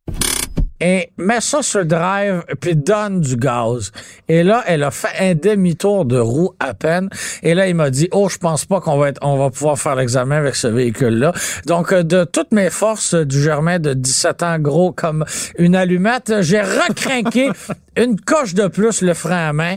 Et 0.80 1.10
mets 1.16 1.40
ça 1.40 1.62
sur 1.62 1.84
drive, 1.84 2.42
puis 2.60 2.76
donne 2.76 3.20
du 3.20 3.36
gaz. 3.36 3.92
Et 4.28 4.42
là, 4.42 4.62
elle 4.66 4.82
a 4.82 4.90
fait 4.90 5.16
un 5.18 5.34
demi-tour 5.34 6.04
de 6.04 6.18
roue 6.18 6.52
à 6.60 6.74
peine. 6.74 7.08
Et 7.42 7.54
là, 7.54 7.68
il 7.68 7.74
m'a 7.74 7.90
dit, 7.90 8.08
oh, 8.12 8.28
je 8.28 8.36
pense 8.36 8.66
pas 8.66 8.80
qu'on 8.80 8.98
va 8.98 9.08
être, 9.08 9.20
on 9.22 9.38
va 9.38 9.50
pouvoir 9.50 9.78
faire 9.78 9.94
l'examen 9.94 10.36
avec 10.36 10.54
ce 10.54 10.66
véhicule-là. 10.66 11.32
Donc, 11.66 11.92
euh, 11.92 12.02
de 12.02 12.24
toutes 12.24 12.52
mes 12.52 12.70
forces 12.70 13.14
euh, 13.14 13.24
du 13.24 13.42
Germain 13.42 13.78
de 13.78 13.94
17 13.94 14.42
ans, 14.42 14.58
gros 14.58 14.92
comme 14.92 15.24
une 15.58 15.74
allumette, 15.74 16.34
j'ai 16.40 16.60
recrinqué 16.60 17.50
une 17.96 18.20
coche 18.20 18.54
de 18.54 18.68
plus 18.68 19.00
le 19.00 19.14
frein 19.14 19.48
à 19.48 19.52
main. 19.52 19.76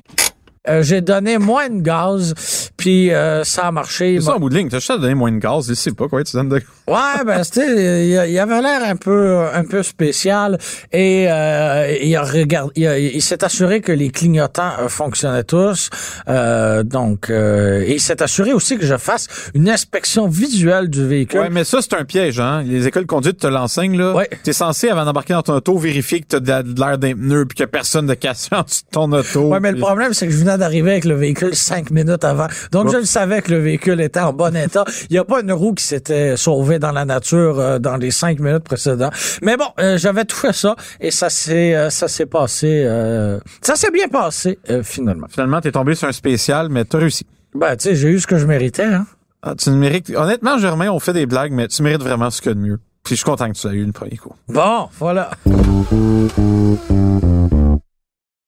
Euh, 0.67 0.83
j'ai 0.83 1.01
donné 1.01 1.37
moins 1.37 1.69
de 1.69 1.81
gaz, 1.81 2.69
puis 2.79 3.11
euh, 3.13 3.43
ça 3.43 3.67
a 3.67 3.71
marché. 3.71 4.15
C'est 4.19 4.25
ça, 4.25 4.35
en 4.35 4.39
bout 4.39 4.49
de 4.49 4.55
ligne. 4.55 4.69
T'as 4.69 4.77
juste 4.79 4.89
à 4.91 4.97
donner 4.97 5.13
moins 5.15 5.31
de 5.31 5.37
gaz. 5.37 5.67
Il 5.67 5.75
sait 5.75 5.91
pas 5.91 6.07
quoi, 6.07 6.23
tu 6.23 6.35
donnes 6.35 6.47
de... 6.49 6.61
Ouais, 6.87 7.23
ben 7.25 7.43
c'était, 7.43 8.07
il, 8.07 8.31
il 8.31 8.39
avait 8.39 8.61
l'air 8.61 8.81
un 8.83 8.95
peu, 8.95 9.43
un 9.53 9.63
peu 9.65 9.83
spécial 9.83 10.57
et 10.91 11.27
euh, 11.29 11.93
il 12.01 12.15
a 12.15 12.23
regardé, 12.23 12.71
il, 12.77 12.87
a- 12.87 12.97
il 12.97 13.21
s'est 13.21 13.43
assuré 13.43 13.81
que 13.81 13.91
les 13.91 14.09
clignotants 14.09 14.71
euh, 14.79 14.87
fonctionnaient 14.87 15.43
tous. 15.43 15.89
Euh, 16.29 16.83
donc, 16.83 17.29
euh, 17.29 17.81
et 17.85 17.95
il 17.95 17.99
s'est 18.01 18.23
assuré 18.23 18.53
aussi 18.53 18.77
que 18.77 18.85
je 18.85 18.97
fasse 18.97 19.27
une 19.53 19.69
inspection 19.69 20.27
visuelle 20.27 20.89
du 20.89 21.05
véhicule. 21.05 21.41
Ouais, 21.41 21.49
mais 21.49 21.63
ça, 21.65 21.79
c'est 21.81 21.93
un 21.95 22.05
piège, 22.05 22.39
hein. 22.39 22.63
Les 22.65 22.87
écoles 22.87 23.03
de 23.03 23.07
conduite 23.07 23.37
te 23.39 23.47
l'enseignent, 23.47 23.97
là. 23.97 24.13
Ouais. 24.15 24.29
T'es 24.43 24.53
censé, 24.53 24.89
avant 24.89 25.05
d'embarquer 25.05 25.33
dans 25.33 25.43
ton 25.43 25.53
auto, 25.55 25.77
vérifier 25.77 26.21
que 26.21 26.37
t'as 26.37 26.39
de, 26.63 26.71
de 26.73 26.79
l'air 26.79 26.97
d'un 26.97 27.13
pneu 27.13 27.45
puis 27.45 27.61
a 27.63 27.67
personne 27.67 28.07
de 28.07 28.13
cassé 28.13 28.49
en 28.55 28.63
dessous 28.63 28.81
de 28.85 28.91
ton 28.91 29.11
auto. 29.11 29.41
Ouais, 29.49 29.59
mais 29.59 29.71
le 29.73 29.77
problème, 29.79 30.13
c'est 30.13 30.25
que 30.27 30.33
je 30.33 30.37
venais 30.37 30.57
d'arriver 30.57 30.91
avec 30.91 31.05
le 31.05 31.15
véhicule 31.15 31.55
cinq 31.55 31.91
minutes 31.91 32.23
avant. 32.23 32.47
Donc, 32.71 32.91
je 32.91 32.97
le 32.97 33.05
savais 33.05 33.41
que 33.41 33.51
le 33.51 33.59
véhicule 33.59 33.99
était 34.01 34.19
en 34.19 34.33
bon 34.33 34.55
état. 34.55 34.83
Il 35.09 35.13
n'y 35.13 35.17
a 35.19 35.23
pas 35.23 35.41
une 35.41 35.51
roue 35.51 35.73
qui 35.73 35.83
s'était 35.83 36.37
sauvée 36.37 36.79
dans 36.79 36.91
la 36.91 37.05
nature 37.05 37.59
euh, 37.59 37.79
dans 37.79 37.97
les 37.97 38.11
cinq 38.11 38.39
minutes 38.39 38.63
précédentes. 38.63 39.13
Mais 39.41 39.57
bon, 39.57 39.65
euh, 39.79 39.97
j'avais 39.97 40.25
tout 40.25 40.35
fait 40.35 40.53
ça 40.53 40.75
et 40.99 41.11
ça 41.11 41.29
s'est 41.29 41.75
euh, 41.75 41.89
ça 41.89 42.07
s'est 42.07 42.25
passé. 42.25 42.83
euh, 42.85 43.39
ça 43.61 43.75
s'est 43.75 43.91
bien 43.91 44.07
passé 44.07 44.59
euh, 44.69 44.83
finalement. 44.83 45.27
Finalement, 45.29 45.61
t'es 45.61 45.71
tombé 45.71 45.95
sur 45.95 46.07
un 46.07 46.11
spécial, 46.11 46.69
mais 46.69 46.85
t'as 46.85 46.99
réussi. 46.99 47.25
Ben, 47.55 47.75
tu 47.75 47.83
sais, 47.89 47.95
j'ai 47.95 48.09
eu 48.09 48.19
ce 48.19 48.27
que 48.27 48.37
je 48.37 48.45
méritais. 48.45 48.83
Hein. 48.83 49.05
Ah, 49.41 49.55
tu 49.55 49.69
ne 49.69 49.75
mérites... 49.75 50.09
Honnêtement, 50.15 50.57
Germain, 50.57 50.89
on 50.91 50.99
fait 50.99 51.13
des 51.13 51.25
blagues, 51.25 51.51
mais 51.53 51.67
tu 51.67 51.81
mérites 51.81 52.03
vraiment 52.03 52.29
ce 52.29 52.41
qu'il 52.41 52.49
y 52.49 52.51
a 52.51 52.55
de 52.55 52.59
mieux. 52.59 52.79
Puis 53.03 53.15
je 53.15 53.21
suis 53.21 53.25
content 53.25 53.49
que 53.49 53.57
tu 53.57 53.67
l'aies 53.69 53.77
eu 53.77 53.85
le 53.85 53.91
premier 53.93 54.17
coup. 54.17 54.33
Bon, 54.49 54.89
voilà. 54.99 55.31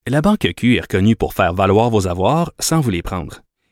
La 0.08 0.22
Banque 0.22 0.48
Q 0.58 0.76
est 0.76 0.82
reconnue 0.82 1.16
pour 1.16 1.34
faire 1.34 1.54
valoir 1.54 1.90
vos 1.90 2.08
avoirs 2.08 2.52
sans 2.60 2.82
vous 2.82 2.90
les 2.90 3.02
prendre. 3.02 3.42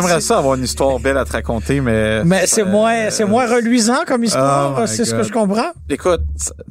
J'aimerais 0.00 0.20
ça 0.20 0.38
avoir 0.38 0.54
une 0.54 0.64
histoire 0.64 0.98
belle 0.98 1.16
à 1.18 1.24
te 1.24 1.32
raconter, 1.32 1.80
mais... 1.80 2.24
Mais 2.24 2.46
c'est 2.46 2.62
Euh, 2.62 2.66
moins, 2.66 3.10
c'est 3.10 3.24
moins 3.24 3.46
reluisant 3.46 4.04
comme 4.06 4.24
histoire, 4.24 4.78
Oh 4.80 4.86
c'est 4.86 5.04
ce 5.04 5.14
que 5.14 5.22
je 5.22 5.32
comprends. 5.32 5.70
Écoute, 5.88 6.20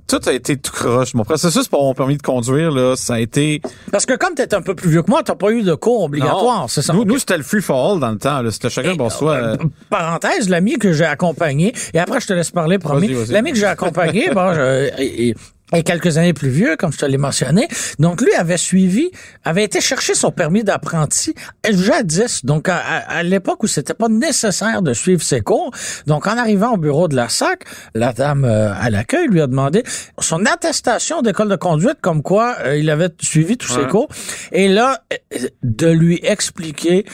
tout 0.07 0.19
a 0.25 0.33
été 0.33 0.57
tout 0.57 0.71
croche. 0.71 1.13
Mon 1.13 1.23
processus 1.23 1.67
pour 1.67 1.83
mon 1.83 1.93
permis 1.93 2.17
de 2.17 2.21
conduire, 2.21 2.71
là, 2.71 2.95
ça 2.95 3.15
a 3.15 3.19
été... 3.19 3.61
Parce 3.91 4.05
que 4.05 4.13
comme 4.15 4.33
t'es 4.35 4.53
un 4.53 4.61
peu 4.61 4.75
plus 4.75 4.89
vieux 4.89 5.01
que 5.03 5.09
moi, 5.11 5.21
t'as 5.23 5.35
pas 5.35 5.51
eu 5.51 5.63
de 5.63 5.73
cours 5.75 6.03
obligatoire, 6.03 6.65
c'est 6.69 6.81
ça? 6.81 6.93
Nous, 6.93 7.05
nous 7.05 7.17
c'était 7.19 7.37
le 7.37 7.43
free 7.43 7.61
for 7.61 7.93
all 7.93 7.99
dans 7.99 8.11
le 8.11 8.17
temps. 8.17 8.41
C'était 8.51 8.69
chacun 8.69 8.95
pour 8.95 9.11
soi. 9.11 9.33
euh, 9.33 9.57
Parenthèse, 9.89 10.49
l'ami 10.49 10.77
que 10.77 10.93
j'ai 10.93 11.05
accompagné, 11.05 11.73
et 11.93 11.99
après 11.99 12.19
je 12.19 12.27
te 12.27 12.33
laisse 12.33 12.51
parler, 12.51 12.77
promis. 12.79 13.09
L'ami 13.29 13.51
que 13.51 13.57
j'ai 13.57 13.65
accompagné, 13.65 14.29
bon, 14.33 14.53
je- 14.53 14.89
et- 15.01 15.29
et- 15.29 15.35
est 15.73 15.83
quelques 15.83 16.17
années 16.17 16.33
plus 16.33 16.49
vieux, 16.49 16.75
comme 16.77 16.91
je 16.93 16.97
te 16.99 17.05
l'ai 17.05 17.17
mentionné. 17.17 17.67
Donc, 17.99 18.21
lui 18.21 18.33
avait 18.33 18.57
suivi, 18.57 19.09
avait 19.43 19.63
été 19.63 19.81
chercher 19.81 20.13
son 20.13 20.31
permis 20.31 20.63
d'apprenti 20.63 21.33
jadis, 21.69 22.45
donc 22.45 22.69
à, 22.69 22.77
à- 22.77 23.17
à 23.17 23.23
l'époque 23.23 23.63
où 23.63 23.67
c'était 23.67 23.93
pas 23.95 24.07
nécessaire 24.09 24.81
de 24.81 24.93
suivre 24.93 25.23
ses 25.23 25.41
cours. 25.41 25.71
Donc, 26.05 26.27
en 26.27 26.37
arrivant 26.37 26.73
au 26.73 26.77
bureau 26.77 27.07
de 27.07 27.15
la 27.15 27.29
SAC, 27.29 27.63
la 27.95 28.13
dame 28.13 28.45
euh, 28.45 28.71
à 28.73 28.89
l'accueil 28.89 29.27
lui 29.27 29.41
a 29.41 29.47
demandé 29.47 29.83
son 30.19 30.45
attestation 30.45 31.21
d'école 31.21 31.49
de 31.49 31.55
conduite, 31.55 31.97
comme 32.01 32.21
quoi 32.21 32.55
euh, 32.65 32.77
il 32.77 32.89
avait 32.89 33.09
suivi 33.21 33.57
tous 33.57 33.69
ses 33.73 33.87
cours. 33.87 34.07
Et 34.51 34.67
là, 34.67 35.01
euh, 35.33 35.47
de 35.63 35.87
lui 35.87 36.19
expliquer 36.23 37.05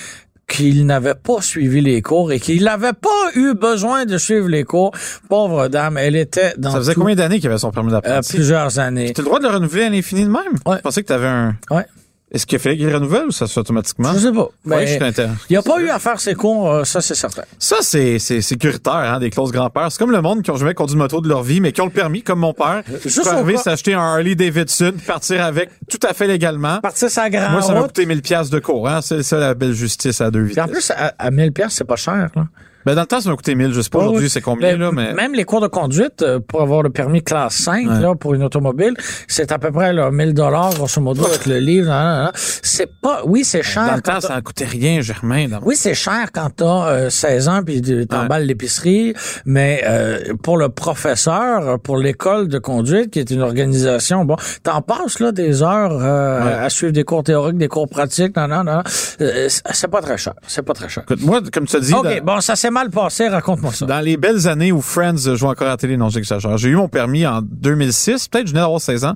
qu'il 0.51 0.85
n'avait 0.85 1.15
pas 1.15 1.41
suivi 1.41 1.81
les 1.81 2.01
cours 2.01 2.31
et 2.31 2.39
qu'il 2.39 2.63
n'avait 2.63 2.93
pas 2.93 3.09
eu 3.35 3.53
besoin 3.53 4.05
de 4.05 4.17
suivre 4.17 4.49
les 4.49 4.63
cours. 4.63 4.91
Pauvre 5.29 5.67
dame, 5.69 5.97
elle 5.97 6.15
était 6.15 6.53
dans 6.57 6.71
ça 6.71 6.77
faisait 6.79 6.93
tout- 6.93 6.99
combien 6.99 7.15
d'années 7.15 7.39
qu'il 7.39 7.49
avait 7.49 7.57
son 7.57 7.71
permis 7.71 7.89
euh, 7.89 7.93
d'apprenti? 8.01 8.33
plusieurs 8.35 8.77
années. 8.79 9.13
T'as 9.13 9.21
le 9.21 9.25
droit 9.27 9.39
de 9.39 9.47
le 9.47 9.53
renouveler 9.53 9.83
à 9.85 9.89
l'infini 9.89 10.23
de 10.25 10.29
même? 10.29 10.41
Ouais. 10.65 10.77
Je 10.77 10.81
pensais 10.81 11.01
que 11.01 11.07
t'avais 11.07 11.27
un... 11.27 11.55
Ouais. 11.71 11.85
Est-ce 12.33 12.45
qu'il 12.45 12.59
fallait 12.59 12.77
qu'il 12.77 12.87
le 12.87 12.95
renouvelle 12.95 13.25
ou 13.27 13.31
ça 13.31 13.45
se 13.45 13.51
fait 13.53 13.59
automatiquement? 13.59 14.13
Je 14.13 14.19
sais 14.19 14.31
pas. 14.31 14.47
Mais 14.63 14.87
je 14.87 14.93
suis 14.93 15.03
inter- 15.03 15.27
il 15.49 15.53
n'y 15.53 15.57
a 15.57 15.61
pas 15.61 15.81
eu 15.81 15.89
à 15.89 15.99
faire 15.99 16.17
ses 16.19 16.33
cours, 16.33 16.71
euh, 16.71 16.83
ça 16.85 17.01
c'est 17.01 17.13
certain. 17.15 17.41
Ça, 17.59 17.77
c'est, 17.81 18.19
c'est 18.19 18.39
sécuritaire, 18.39 18.93
hein, 18.93 19.19
des 19.19 19.29
clauses 19.29 19.51
grand-pères. 19.51 19.91
C'est 19.91 19.99
comme 19.99 20.11
le 20.11 20.21
monde 20.21 20.41
qui 20.41 20.49
ont 20.49 20.55
jamais 20.55 20.73
conduit 20.73 20.93
une 20.93 20.99
moto 20.99 21.19
de 21.19 21.27
leur 21.27 21.43
vie, 21.43 21.59
mais 21.59 21.73
qui 21.73 21.81
ont 21.81 21.85
le 21.85 21.91
permis, 21.91 22.23
comme 22.23 22.39
mon 22.39 22.53
père. 22.53 22.83
juste 23.03 23.27
arriver, 23.27 23.57
s'acheter 23.57 23.93
un 23.95 23.99
Harley 24.01 24.35
Davidson, 24.35 24.93
partir 25.05 25.43
avec 25.43 25.69
tout 25.89 25.99
à 26.07 26.13
fait 26.13 26.27
légalement. 26.27 26.79
Partir 26.79 27.09
sa 27.09 27.29
grande 27.29 27.51
Moi, 27.51 27.61
ça 27.61 27.73
m'a 27.73 27.81
coûté 27.83 28.05
1000 28.05 28.21
pièces 28.21 28.49
de 28.49 28.59
cours, 28.59 28.87
hein. 28.87 29.01
C'est 29.01 29.23
ça 29.23 29.37
la 29.37 29.53
belle 29.53 29.73
justice 29.73 30.21
à 30.21 30.31
deux 30.31 30.45
Puis 30.45 30.59
en 30.61 30.67
vitesses. 30.67 30.87
plus, 30.87 30.91
à, 30.91 31.13
à 31.19 31.31
1000 31.31 31.51
pièces, 31.51 31.73
c'est 31.73 31.83
pas 31.83 31.97
cher. 31.97 32.29
Là. 32.33 32.45
Ben, 32.85 32.95
dans 32.95 33.01
le 33.01 33.07
temps, 33.07 33.21
ça 33.21 33.29
m'a 33.29 33.35
coûté 33.35 33.55
1000. 33.55 33.73
Je 33.73 33.81
sais 33.81 33.89
pas 33.89 33.99
aujourd'hui 33.99 34.29
c'est 34.29 34.41
combien, 34.41 34.71
Ben, 34.73 34.79
là, 34.79 34.91
mais. 34.91 35.13
Même 35.13 35.33
les 35.33 35.43
cours 35.43 35.61
de 35.61 35.67
conduite 35.67 36.21
euh, 36.21 36.39
pour 36.39 36.61
avoir 36.61 36.81
le 36.83 36.89
permis 36.89 37.23
classe 37.23 37.55
5 37.55 37.87
Ouais. 37.87 37.99
là, 37.99 38.15
pour 38.15 38.33
une 38.33 38.43
automobile, 38.43 38.93
c'est 39.27 39.51
à 39.51 39.59
peu 39.59 39.71
près 39.71 39.93
là, 39.93 40.11
1000 40.11 40.33
dollars 40.33 40.73
grosso 40.73 41.01
modo 41.01 41.25
avec 41.25 41.45
le 41.45 41.57
livre. 41.59 42.31
C'est 42.35 42.91
pas, 43.01 43.21
oui, 43.25 43.43
c'est 43.43 43.63
cher. 43.63 43.85
Dans 43.87 43.95
le 43.95 44.01
temps, 44.01 44.21
ça 44.21 44.35
en 44.37 44.41
coûtait 44.41 44.65
rien, 44.65 45.01
Germain. 45.01 45.47
dans- 45.47 45.59
Oui, 45.63 45.75
c'est 45.75 45.93
cher 45.93 46.27
quand 46.33 46.49
t'as 46.55 46.87
euh, 46.89 47.09
16 47.09 47.47
ans 47.49 47.61
puis 47.63 47.81
tu 47.81 48.05
t'emballes 48.07 48.45
l'épicerie, 48.45 49.13
mais 49.45 49.83
euh, 49.85 50.33
pour 50.43 50.57
le 50.57 50.69
professeur, 50.69 51.79
pour 51.79 51.97
l'école 51.97 52.47
de 52.47 52.57
conduite, 52.59 53.11
qui 53.11 53.19
est 53.19 53.29
une 53.31 53.41
organisation, 53.41 54.25
bon, 54.25 54.35
t'en 54.63 54.81
passes 54.81 55.19
là 55.19 55.31
des 55.31 55.61
heures 55.63 55.91
euh, 56.01 56.31
Ouais. 56.41 56.53
à 56.53 56.69
suivre 56.69 56.93
des 56.93 57.03
cours 57.03 57.23
théoriques, 57.23 57.57
des 57.57 57.67
cours 57.67 57.87
pratiques, 57.89 58.35
non, 58.35 58.47
non, 58.47 58.63
non. 58.63 58.81
Euh, 59.21 59.47
c'est 59.49 59.87
pas 59.89 60.01
très 60.01 60.17
cher. 60.17 60.33
C'est 60.47 60.61
pas 60.61 60.73
très 60.73 60.89
cher. 60.89 61.03
Écoute, 61.03 61.21
moi, 61.23 61.41
comme 61.51 61.65
tu 61.65 61.75
as 61.75 61.79
dit, 61.79 61.93
OK, 61.93 62.03
dans, 62.03 62.23
bon, 62.35 62.41
ça 62.41 62.55
s'est 62.71 62.73
mal 62.73 62.89
passé, 62.89 63.27
raconte-moi 63.27 63.71
ça. 63.73 63.85
dans 63.85 63.99
les 63.99 64.17
belles 64.17 64.47
années 64.47 64.71
où 64.71 64.81
Friends 64.81 65.17
jouait 65.35 65.49
encore 65.49 65.67
à 65.67 65.71
la 65.71 65.77
télé, 65.77 65.97
non, 65.97 66.09
j'exagère. 66.09 66.57
J'ai 66.57 66.69
eu 66.69 66.75
mon 66.75 66.87
permis 66.87 67.25
en 67.27 67.41
2006, 67.41 68.27
peut-être, 68.27 68.47
je 68.47 68.51
venais 68.51 68.61
d'avoir 68.61 68.81
16 68.81 69.05
ans. 69.05 69.13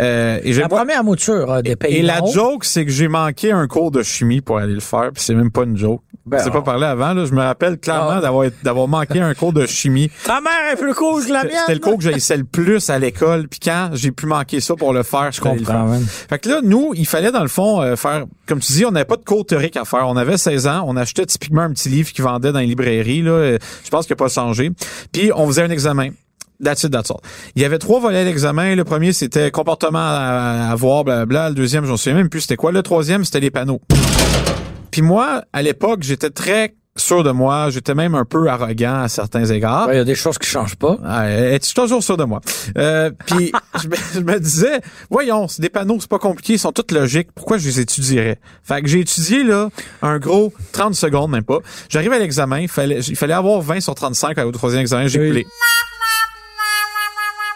Euh, 0.00 0.38
et 0.42 0.52
La 0.52 0.68
première 0.68 1.04
mouture 1.04 1.50
euh, 1.52 1.62
des 1.62 1.76
pays 1.76 1.96
Et 1.96 2.02
la 2.02 2.20
joke, 2.24 2.64
c'est 2.64 2.84
que 2.84 2.90
j'ai 2.92 3.08
manqué 3.08 3.52
un 3.52 3.66
cours 3.66 3.90
de 3.90 4.02
chimie 4.02 4.40
pour 4.40 4.58
aller 4.58 4.74
le 4.74 4.80
faire, 4.80 5.10
puis 5.12 5.22
c'est 5.22 5.34
même 5.34 5.50
pas 5.50 5.64
une 5.64 5.76
joke. 5.76 6.00
Ben 6.24 6.38
c'est 6.38 6.50
pas 6.50 6.58
non. 6.58 6.62
parlé 6.62 6.86
avant, 6.86 7.14
là. 7.14 7.24
Je 7.24 7.32
me 7.32 7.40
rappelle 7.40 7.78
clairement 7.78 8.12
Ah. 8.18 8.20
d'avoir 8.20 8.46
d'avoir 8.62 8.86
manqué 8.86 9.18
un 9.18 9.34
cours 9.34 9.52
de 9.52 9.66
chimie. 9.66 10.08
Ta 10.24 10.40
mère 10.40 10.72
est 10.72 10.76
plus 10.76 10.94
cool 10.94 11.24
que 11.26 11.32
la 11.32 11.42
mienne. 11.42 11.52
C'était 11.62 11.74
le 11.74 11.80
cours 11.80 11.96
que 11.96 12.04
j'haïssais 12.04 12.36
le 12.36 12.44
plus 12.44 12.90
à 12.90 12.98
l'école, 13.00 13.48
puis 13.48 13.58
quand 13.58 13.90
j'ai 13.94 14.12
pu 14.12 14.26
manquer 14.26 14.60
ça 14.60 14.76
pour 14.76 14.92
le 14.92 15.02
faire, 15.02 15.32
je 15.32 15.40
comprends. 15.40 15.98
Fait 16.30 16.38
que 16.38 16.48
là, 16.48 16.60
nous, 16.62 16.92
il 16.94 17.06
fallait 17.08 17.32
dans 17.32 17.42
le 17.42 17.48
fond 17.48 17.82
euh, 17.82 17.96
faire, 17.96 18.26
comme 18.46 18.60
tu 18.60 18.72
dis, 18.72 18.84
on 18.86 18.92
n'avait 18.92 19.04
pas 19.04 19.16
de 19.16 19.24
cours 19.24 19.44
théorique 19.44 19.76
à 19.76 19.84
faire. 19.84 20.06
On 20.06 20.16
avait 20.16 20.36
16 20.38 20.68
ans, 20.68 20.84
on 20.86 20.96
achetait 20.96 21.26
typiquement 21.26 21.62
un 21.62 21.72
petit 21.72 21.88
livre 21.88 22.12
qui 22.12 22.22
vendait 22.22 22.52
dans 22.52 22.60
les 22.60 22.66
librairies. 22.66 22.91
Euh, 23.00 23.58
je 23.84 23.90
pense 23.90 24.06
qu'il 24.06 24.12
n'a 24.14 24.16
pas 24.16 24.28
changé. 24.28 24.70
Puis 25.12 25.30
on 25.34 25.46
faisait 25.46 25.62
un 25.62 25.70
examen. 25.70 26.10
That's 26.62 26.84
it, 26.84 26.92
that's 26.92 27.10
all. 27.10 27.18
Il 27.56 27.62
y 27.62 27.64
avait 27.64 27.78
trois 27.78 27.98
volets 28.00 28.24
d'examen. 28.24 28.76
Le 28.76 28.84
premier, 28.84 29.12
c'était 29.12 29.50
comportement 29.50 29.98
à, 29.98 30.68
à 30.70 30.74
voir, 30.76 31.02
blablabla. 31.02 31.48
Le 31.48 31.54
deuxième, 31.56 31.84
je 31.86 31.92
ne 31.92 31.96
souviens 31.96 32.14
même 32.14 32.28
plus 32.28 32.42
c'était 32.42 32.56
quoi. 32.56 32.70
Le 32.70 32.82
troisième, 32.82 33.24
c'était 33.24 33.40
les 33.40 33.50
panneaux. 33.50 33.80
Puis 34.92 35.02
moi, 35.02 35.42
à 35.52 35.62
l'époque, 35.62 36.02
j'étais 36.02 36.30
très 36.30 36.74
sûr 36.96 37.22
de 37.24 37.30
moi. 37.30 37.70
J'étais 37.70 37.94
même 37.94 38.14
un 38.14 38.24
peu 38.24 38.48
arrogant 38.48 39.02
à 39.02 39.08
certains 39.08 39.44
égards. 39.44 39.88
Il 39.92 39.96
y 39.96 40.00
a 40.00 40.04
des 40.04 40.14
choses 40.14 40.38
qui 40.38 40.48
changent 40.48 40.76
pas. 40.76 40.96
Ah, 41.04 41.30
es-tu 41.30 41.72
toujours 41.74 42.02
sûr 42.02 42.16
de 42.16 42.24
moi? 42.24 42.40
Euh, 42.78 43.10
puis 43.26 43.52
je, 43.82 43.88
me, 43.88 43.94
je 44.14 44.20
me 44.20 44.38
disais, 44.40 44.80
voyons, 45.10 45.48
c'est 45.48 45.62
des 45.62 45.68
panneaux, 45.70 45.96
c'est 46.00 46.10
pas 46.10 46.18
compliqué, 46.18 46.54
ils 46.54 46.58
sont 46.58 46.72
tous 46.72 46.94
logiques. 46.94 47.28
Pourquoi 47.34 47.58
je 47.58 47.66
les 47.66 47.80
étudierais? 47.80 48.38
Fait 48.62 48.82
que 48.82 48.88
j'ai 48.88 49.00
étudié 49.00 49.42
là 49.44 49.68
un 50.02 50.18
gros 50.18 50.52
30 50.72 50.94
secondes, 50.94 51.30
même 51.30 51.44
pas. 51.44 51.58
J'arrive 51.88 52.12
à 52.12 52.18
l'examen, 52.18 52.58
il 52.60 52.68
fallait, 52.68 53.00
il 53.00 53.16
fallait 53.16 53.34
avoir 53.34 53.60
20 53.60 53.80
sur 53.80 53.94
35 53.94 54.38
au 54.38 54.52
troisième 54.52 54.82
examen, 54.82 55.06
j'ai 55.06 55.20
Oui. 55.20 55.28
coulé. 55.28 55.46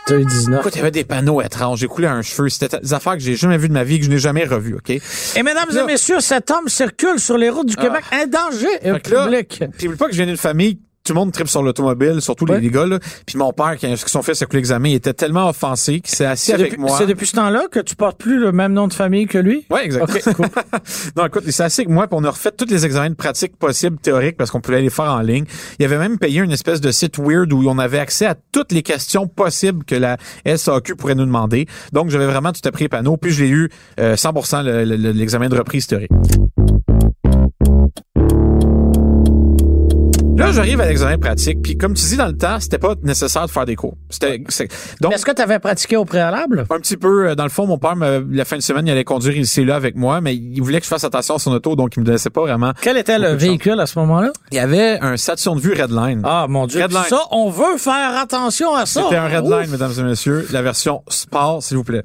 T'as 0.06 0.18
eu 0.18 0.24
19. 0.24 0.60
Écoute, 0.60 0.74
il 0.74 0.78
y 0.78 0.80
avait 0.82 0.90
des 0.92 1.04
panneaux 1.04 1.42
étranges, 1.42 1.80
j'ai 1.80 1.88
coulé 1.88 2.06
un 2.06 2.22
cheveu. 2.22 2.48
C'était 2.48 2.78
des 2.78 2.94
affaires 2.94 3.14
que 3.14 3.18
j'ai 3.18 3.34
jamais 3.34 3.58
vues 3.58 3.68
de 3.68 3.72
ma 3.72 3.82
vie, 3.82 3.98
que 3.98 4.04
je 4.04 4.10
n'ai 4.10 4.18
jamais 4.18 4.44
revues, 4.44 4.74
OK? 4.76 4.90
Et 4.90 5.42
mesdames 5.42 5.68
Là- 5.72 5.82
et 5.82 5.86
messieurs, 5.86 6.20
cet 6.20 6.50
homme 6.52 6.68
circule 6.68 7.18
sur 7.18 7.36
les 7.36 7.50
routes 7.50 7.66
du 7.68 7.76
Québec, 7.76 8.04
un 8.12 8.26
danger 8.26 8.68
là, 8.84 9.00
public. 9.00 9.64
Puis 9.76 9.88
oublie 9.88 9.96
pas 9.98 10.06
que 10.06 10.12
je 10.12 10.16
viens 10.18 10.26
d'une 10.26 10.36
famille, 10.36 10.78
tout 11.06 11.12
le 11.14 11.18
monde 11.20 11.32
tripe 11.32 11.48
sur 11.48 11.62
l'automobile, 11.62 12.20
surtout 12.20 12.44
Ouais. 12.46 12.56
les, 12.56 12.62
les 12.66 12.70
gars, 12.70 12.86
là. 12.86 12.98
Puis 13.26 13.38
mon 13.38 13.52
père, 13.52 13.76
qui, 13.78 13.86
qui 13.86 14.10
son 14.10 14.22
fils 14.22 14.42
a 14.42 14.46
coulé 14.46 14.58
l'examen, 14.58 14.88
il 14.88 14.94
était 14.94 15.14
tellement 15.14 15.48
offensé 15.48 16.00
qu'il 16.00 16.14
s'est 16.14 16.26
assis 16.26 16.46
C'est 16.46 16.54
avec 16.54 16.72
depuis, 16.72 16.80
moi. 16.80 16.96
c'est 16.98 17.06
depuis 17.06 17.26
ce 17.26 17.36
temps-là 17.36 17.64
que 17.70 17.80
tu 17.80 17.96
portes 17.96 18.18
plus 18.18 18.38
le 18.38 18.52
même 18.52 18.72
nom 18.72 18.88
de 18.88 18.92
famille 18.92 19.26
que 19.26 19.38
lui? 19.38 19.64
Ouais, 19.70 19.84
exactement. 19.84 20.34
Cool. 20.34 20.46
non, 21.16 21.26
écoute, 21.26 21.44
c'est 21.48 21.62
assez 21.62 21.84
que 21.84 21.90
moi, 21.90 22.06
puis 22.08 22.18
on 22.20 22.24
a 22.24 22.30
refait 22.30 22.50
tous 22.52 22.66
les 22.68 22.84
examens 22.84 23.10
de 23.10 23.14
pratique 23.14 23.56
possibles 23.56 23.98
théoriques 23.98 24.36
parce 24.36 24.50
qu'on 24.50 24.60
pouvait 24.60 24.82
les 24.82 24.90
faire 24.90 25.06
en 25.12 25.20
ligne. 25.20 25.44
Il 25.78 25.84
avait 25.84 25.98
même 25.98 26.18
payé 26.18 26.40
une 26.40 26.52
espèce 26.52 26.80
de 26.80 26.90
site 26.90 27.18
weird 27.18 27.52
où 27.52 27.62
on 27.68 27.78
avait 27.78 27.98
accès 27.98 28.26
à 28.26 28.34
toutes 28.52 28.72
les 28.72 28.82
questions 28.82 29.26
possibles 29.28 29.84
que 29.84 29.94
la 29.94 30.16
SAQ 30.44 30.96
pourrait 30.96 31.14
nous 31.14 31.24
demander. 31.26 31.66
Donc, 31.92 32.10
j'avais 32.10 32.26
vraiment 32.26 32.52
tout 32.52 32.66
appris 32.68 32.88
panneau, 32.88 33.16
puis 33.16 33.30
je 33.30 33.44
l'ai 33.44 33.50
eu 33.50 33.70
euh, 34.00 34.16
100% 34.16 34.62
le- 34.64 34.84
le- 34.84 34.96
le- 34.96 35.12
l'examen 35.12 35.48
de 35.48 35.56
reprise 35.56 35.86
théorique. 35.86 36.10
J'arrive 40.56 40.80
à 40.80 40.86
l'examen 40.86 41.18
pratique, 41.18 41.62
puis 41.62 41.76
comme 41.76 41.94
tu 41.94 42.04
dis 42.06 42.16
dans 42.16 42.26
le 42.26 42.36
temps, 42.36 42.58
c'était 42.60 42.78
pas 42.78 42.94
nécessaire 43.02 43.46
de 43.46 43.50
faire 43.50 43.64
des 43.66 43.76
cours. 43.76 43.96
C'était 44.10 44.42
c'est- 44.48 44.68
donc 45.00 45.10
Mais 45.10 45.16
Est-ce 45.16 45.24
que 45.26 45.32
tu 45.32 45.42
avais 45.42 45.58
pratiqué 45.58 45.96
au 45.96 46.04
préalable? 46.04 46.64
un 46.70 46.80
petit 46.80 46.96
peu, 46.96 47.28
euh, 47.30 47.34
dans 47.34 47.44
le 47.44 47.50
fond, 47.50 47.66
mon 47.66 47.78
père, 47.78 47.96
me- 47.96 48.26
la 48.30 48.44
fin 48.44 48.56
de 48.56 48.62
semaine, 48.62 48.86
il 48.86 48.90
allait 48.90 49.04
conduire 49.04 49.36
ici 49.36 49.64
là 49.64 49.76
avec 49.76 49.96
moi, 49.96 50.20
mais 50.20 50.34
il 50.34 50.60
voulait 50.60 50.78
que 50.80 50.84
je 50.84 50.88
fasse 50.90 51.04
attention 51.04 51.36
à 51.36 51.38
son 51.38 51.52
auto, 51.52 51.76
donc 51.76 51.96
il 51.96 52.02
me 52.02 52.10
laissait 52.10 52.30
pas 52.30 52.40
vraiment. 52.42 52.72
Quel 52.80 52.96
était 52.96 53.18
le 53.18 53.28
véhicule 53.34 53.78
à 53.80 53.86
ce 53.86 53.98
moment-là? 53.98 54.32
Il 54.50 54.56
y 54.56 54.60
avait 54.60 54.98
un 55.00 55.16
Saturn 55.16 55.58
Vue 55.58 55.74
Redline. 55.74 56.22
Ah, 56.24 56.46
mon 56.48 56.66
Dieu. 56.66 56.82
Redline. 56.82 57.02
Ça, 57.08 57.20
on 57.30 57.50
veut 57.50 57.76
faire 57.78 58.16
attention 58.20 58.74
à 58.74 58.86
ça. 58.86 59.02
C'était 59.04 59.16
un 59.16 59.28
Redline, 59.28 59.64
Ouf. 59.66 59.70
mesdames 59.70 59.92
et 59.98 60.02
messieurs, 60.02 60.46
la 60.52 60.62
version 60.62 61.02
Sport, 61.08 61.62
s'il 61.62 61.76
vous 61.76 61.84
plaît. 61.84 62.02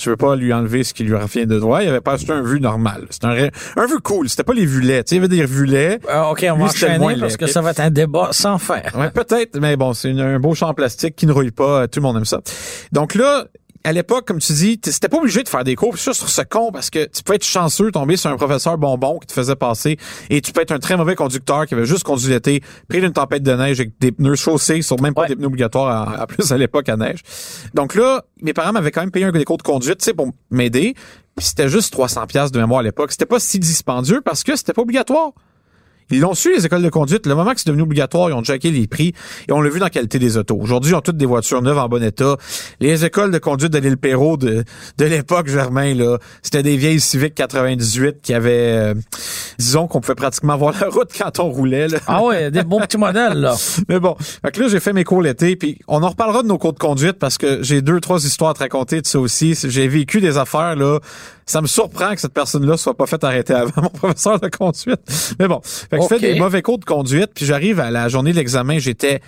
Je 0.00 0.10
veux 0.10 0.16
pas 0.16 0.34
lui 0.34 0.52
enlever 0.52 0.82
ce 0.82 0.94
qui 0.94 1.04
lui 1.04 1.14
revient 1.14 1.46
de 1.46 1.58
droit. 1.58 1.82
Il 1.82 1.88
avait 1.88 2.00
pas 2.00 2.12
acheté 2.14 2.32
un 2.32 2.42
vu 2.42 2.60
normal. 2.60 3.06
C'était 3.10 3.26
un, 3.26 3.48
un 3.76 3.86
vu 3.86 4.00
cool. 4.02 4.28
C'était 4.28 4.44
pas 4.44 4.54
les 4.54 4.64
vulets. 4.64 5.04
Tu 5.04 5.10
sais, 5.10 5.16
il 5.16 5.18
y 5.18 5.24
avait 5.24 5.28
des 5.28 5.44
vulets. 5.44 5.98
Ah, 6.08 6.30
OK, 6.30 6.46
on 6.50 6.54
Lui, 6.54 6.62
va 6.62 6.68
enchaîner 6.68 7.16
parce 7.20 7.36
que 7.36 7.46
ça 7.46 7.60
va 7.60 7.72
être 7.72 7.80
un 7.80 7.90
débat 7.90 8.28
sans 8.32 8.58
faire. 8.58 8.92
Ouais, 8.98 9.10
peut-être, 9.10 9.60
mais 9.60 9.76
bon, 9.76 9.92
c'est 9.92 10.10
un 10.10 10.38
beau 10.38 10.54
champ 10.54 10.68
en 10.68 10.74
plastique 10.74 11.16
qui 11.16 11.26
ne 11.26 11.32
rouille 11.32 11.50
pas. 11.50 11.86
Tout 11.88 12.00
le 12.00 12.04
monde 12.04 12.16
aime 12.16 12.24
ça. 12.24 12.40
Donc 12.92 13.14
là, 13.14 13.44
à 13.82 13.92
l'époque, 13.92 14.26
comme 14.26 14.38
tu 14.40 14.52
dis, 14.52 14.78
c'était 14.84 15.08
pas 15.08 15.16
obligé 15.16 15.42
de 15.42 15.48
faire 15.48 15.64
des 15.64 15.74
cours. 15.74 15.92
Puis 15.94 16.02
ça, 16.02 16.12
sur 16.12 16.28
ce 16.28 16.42
con, 16.42 16.70
parce 16.72 16.90
que 16.90 17.06
tu 17.06 17.22
peux 17.22 17.34
être 17.34 17.44
chanceux, 17.44 17.90
tomber 17.90 18.16
sur 18.16 18.30
un 18.30 18.36
professeur 18.36 18.76
bonbon 18.76 19.18
qui 19.18 19.26
te 19.28 19.32
faisait 19.32 19.56
passer, 19.56 19.96
et 20.28 20.40
tu 20.42 20.52
peux 20.52 20.60
être 20.60 20.72
un 20.72 20.78
très 20.78 20.96
mauvais 20.96 21.14
conducteur 21.14 21.66
qui 21.66 21.74
avait 21.74 21.86
juste 21.86 22.04
conduit 22.04 22.28
l'été, 22.28 22.62
pris 22.88 23.00
d'une 23.00 23.12
tempête 23.12 23.42
de 23.42 23.52
neige 23.52 23.80
avec 23.80 23.92
des 23.98 24.12
pneus 24.12 24.36
chaussés, 24.36 24.82
sur 24.82 25.00
même 25.00 25.14
pas 25.14 25.22
Ouais. 25.22 25.28
des 25.28 25.36
pneus 25.36 25.46
obligatoires 25.46 26.20
en 26.20 26.26
plus 26.26 26.52
à 26.52 26.58
l'époque 26.58 26.88
à 26.88 26.96
neige. 26.96 27.20
Donc 27.74 27.94
là, 27.94 28.24
mes 28.42 28.52
parents 28.52 28.72
m'avaient 28.72 28.90
quand 28.90 29.00
même 29.00 29.10
payé 29.10 29.24
un 29.26 29.32
des 29.32 29.44
cours 29.44 29.56
de 29.58 29.62
conduite, 29.62 29.98
tu 29.98 30.04
sais, 30.04 30.14
pour 30.14 30.28
m'aider. 30.50 30.94
Puis 31.36 31.46
c'était 31.46 31.68
juste 31.68 31.92
300 31.92 32.26
pièces 32.26 32.52
de 32.52 32.60
mémoire 32.60 32.80
à 32.80 32.82
l'époque. 32.82 33.12
C'était 33.12 33.24
pas 33.26 33.40
si 33.40 33.58
dispendieux 33.58 34.20
parce 34.20 34.44
que 34.44 34.56
c'était 34.56 34.72
pas 34.74 34.82
obligatoire. 34.82 35.32
Ils 36.10 36.20
l'ont 36.20 36.34
su, 36.34 36.54
les 36.54 36.66
écoles 36.66 36.82
de 36.82 36.88
conduite. 36.88 37.26
Le 37.26 37.34
moment 37.34 37.52
que 37.52 37.60
c'est 37.60 37.68
devenu 37.68 37.82
obligatoire, 37.82 38.30
ils 38.30 38.32
ont 38.32 38.42
jacké 38.42 38.70
les 38.70 38.86
prix 38.86 39.14
et 39.48 39.52
on 39.52 39.60
l'a 39.60 39.70
vu 39.70 39.78
dans 39.78 39.86
la 39.86 39.90
qualité 39.90 40.18
des 40.18 40.36
autos. 40.36 40.58
Aujourd'hui, 40.60 40.92
ils 40.92 40.94
ont 40.94 41.00
toutes 41.00 41.16
des 41.16 41.26
voitures 41.26 41.62
neuves 41.62 41.78
en 41.78 41.88
bon 41.88 42.02
état. 42.02 42.36
Les 42.80 43.04
écoles 43.04 43.30
de 43.30 43.38
conduite 43.38 43.72
de 43.72 43.78
l'île 43.78 43.96
Perrault 43.96 44.36
de, 44.36 44.64
de 44.98 45.04
l'époque, 45.04 45.48
Germain, 45.48 45.94
là, 45.94 46.18
c'était 46.42 46.62
des 46.62 46.76
vieilles 46.76 47.00
Civic 47.00 47.34
98 47.34 48.16
qui 48.22 48.34
avaient, 48.34 48.50
euh, 48.50 48.94
disons 49.58 49.86
qu'on 49.86 50.00
pouvait 50.00 50.14
pratiquement 50.14 50.56
voir 50.56 50.74
la 50.80 50.88
route 50.88 51.10
quand 51.16 51.38
on 51.40 51.50
roulait. 51.50 51.88
Là. 51.88 51.98
Ah 52.06 52.22
ouais, 52.22 52.50
des 52.50 52.64
bons 52.64 52.80
petits 52.80 52.98
modèles, 52.98 53.38
là. 53.38 53.54
Mais 53.88 54.00
bon, 54.00 54.16
fait 54.18 54.50
que 54.52 54.60
là, 54.60 54.68
j'ai 54.68 54.80
fait 54.80 54.92
mes 54.92 55.04
cours 55.04 55.22
l'été, 55.22 55.56
puis 55.56 55.78
on 55.88 56.02
en 56.02 56.08
reparlera 56.08 56.42
de 56.42 56.48
nos 56.48 56.58
cours 56.58 56.72
de 56.72 56.78
conduite 56.78 57.18
parce 57.18 57.38
que 57.38 57.62
j'ai 57.62 57.82
deux, 57.82 58.00
trois 58.00 58.24
histoires 58.24 58.50
à 58.50 58.54
te 58.54 58.60
raconter 58.60 59.00
de 59.00 59.06
ça 59.06 59.18
aussi. 59.20 59.56
J'ai 59.64 59.88
vécu 59.88 60.20
des 60.20 60.38
affaires, 60.38 60.76
là. 60.76 60.98
Ça 61.50 61.60
me 61.60 61.66
surprend 61.66 62.14
que 62.14 62.20
cette 62.20 62.32
personne-là 62.32 62.76
soit 62.76 62.94
pas 62.96 63.06
faite 63.06 63.24
arrêter 63.24 63.54
avant 63.54 63.82
mon 63.82 63.88
professeur 63.88 64.38
de 64.38 64.48
conduite. 64.48 65.00
Mais 65.38 65.48
bon, 65.48 65.60
fait 65.64 65.96
que 65.96 66.02
je 66.02 66.06
fais 66.08 66.18
des 66.20 66.38
mauvais 66.38 66.62
cours 66.62 66.78
de 66.78 66.84
conduite, 66.84 67.30
puis 67.34 67.44
j'arrive 67.44 67.80
à 67.80 67.90
la 67.90 68.08
journée 68.08 68.30
de 68.30 68.36
l'examen, 68.36 68.78
j'étais 68.78 69.20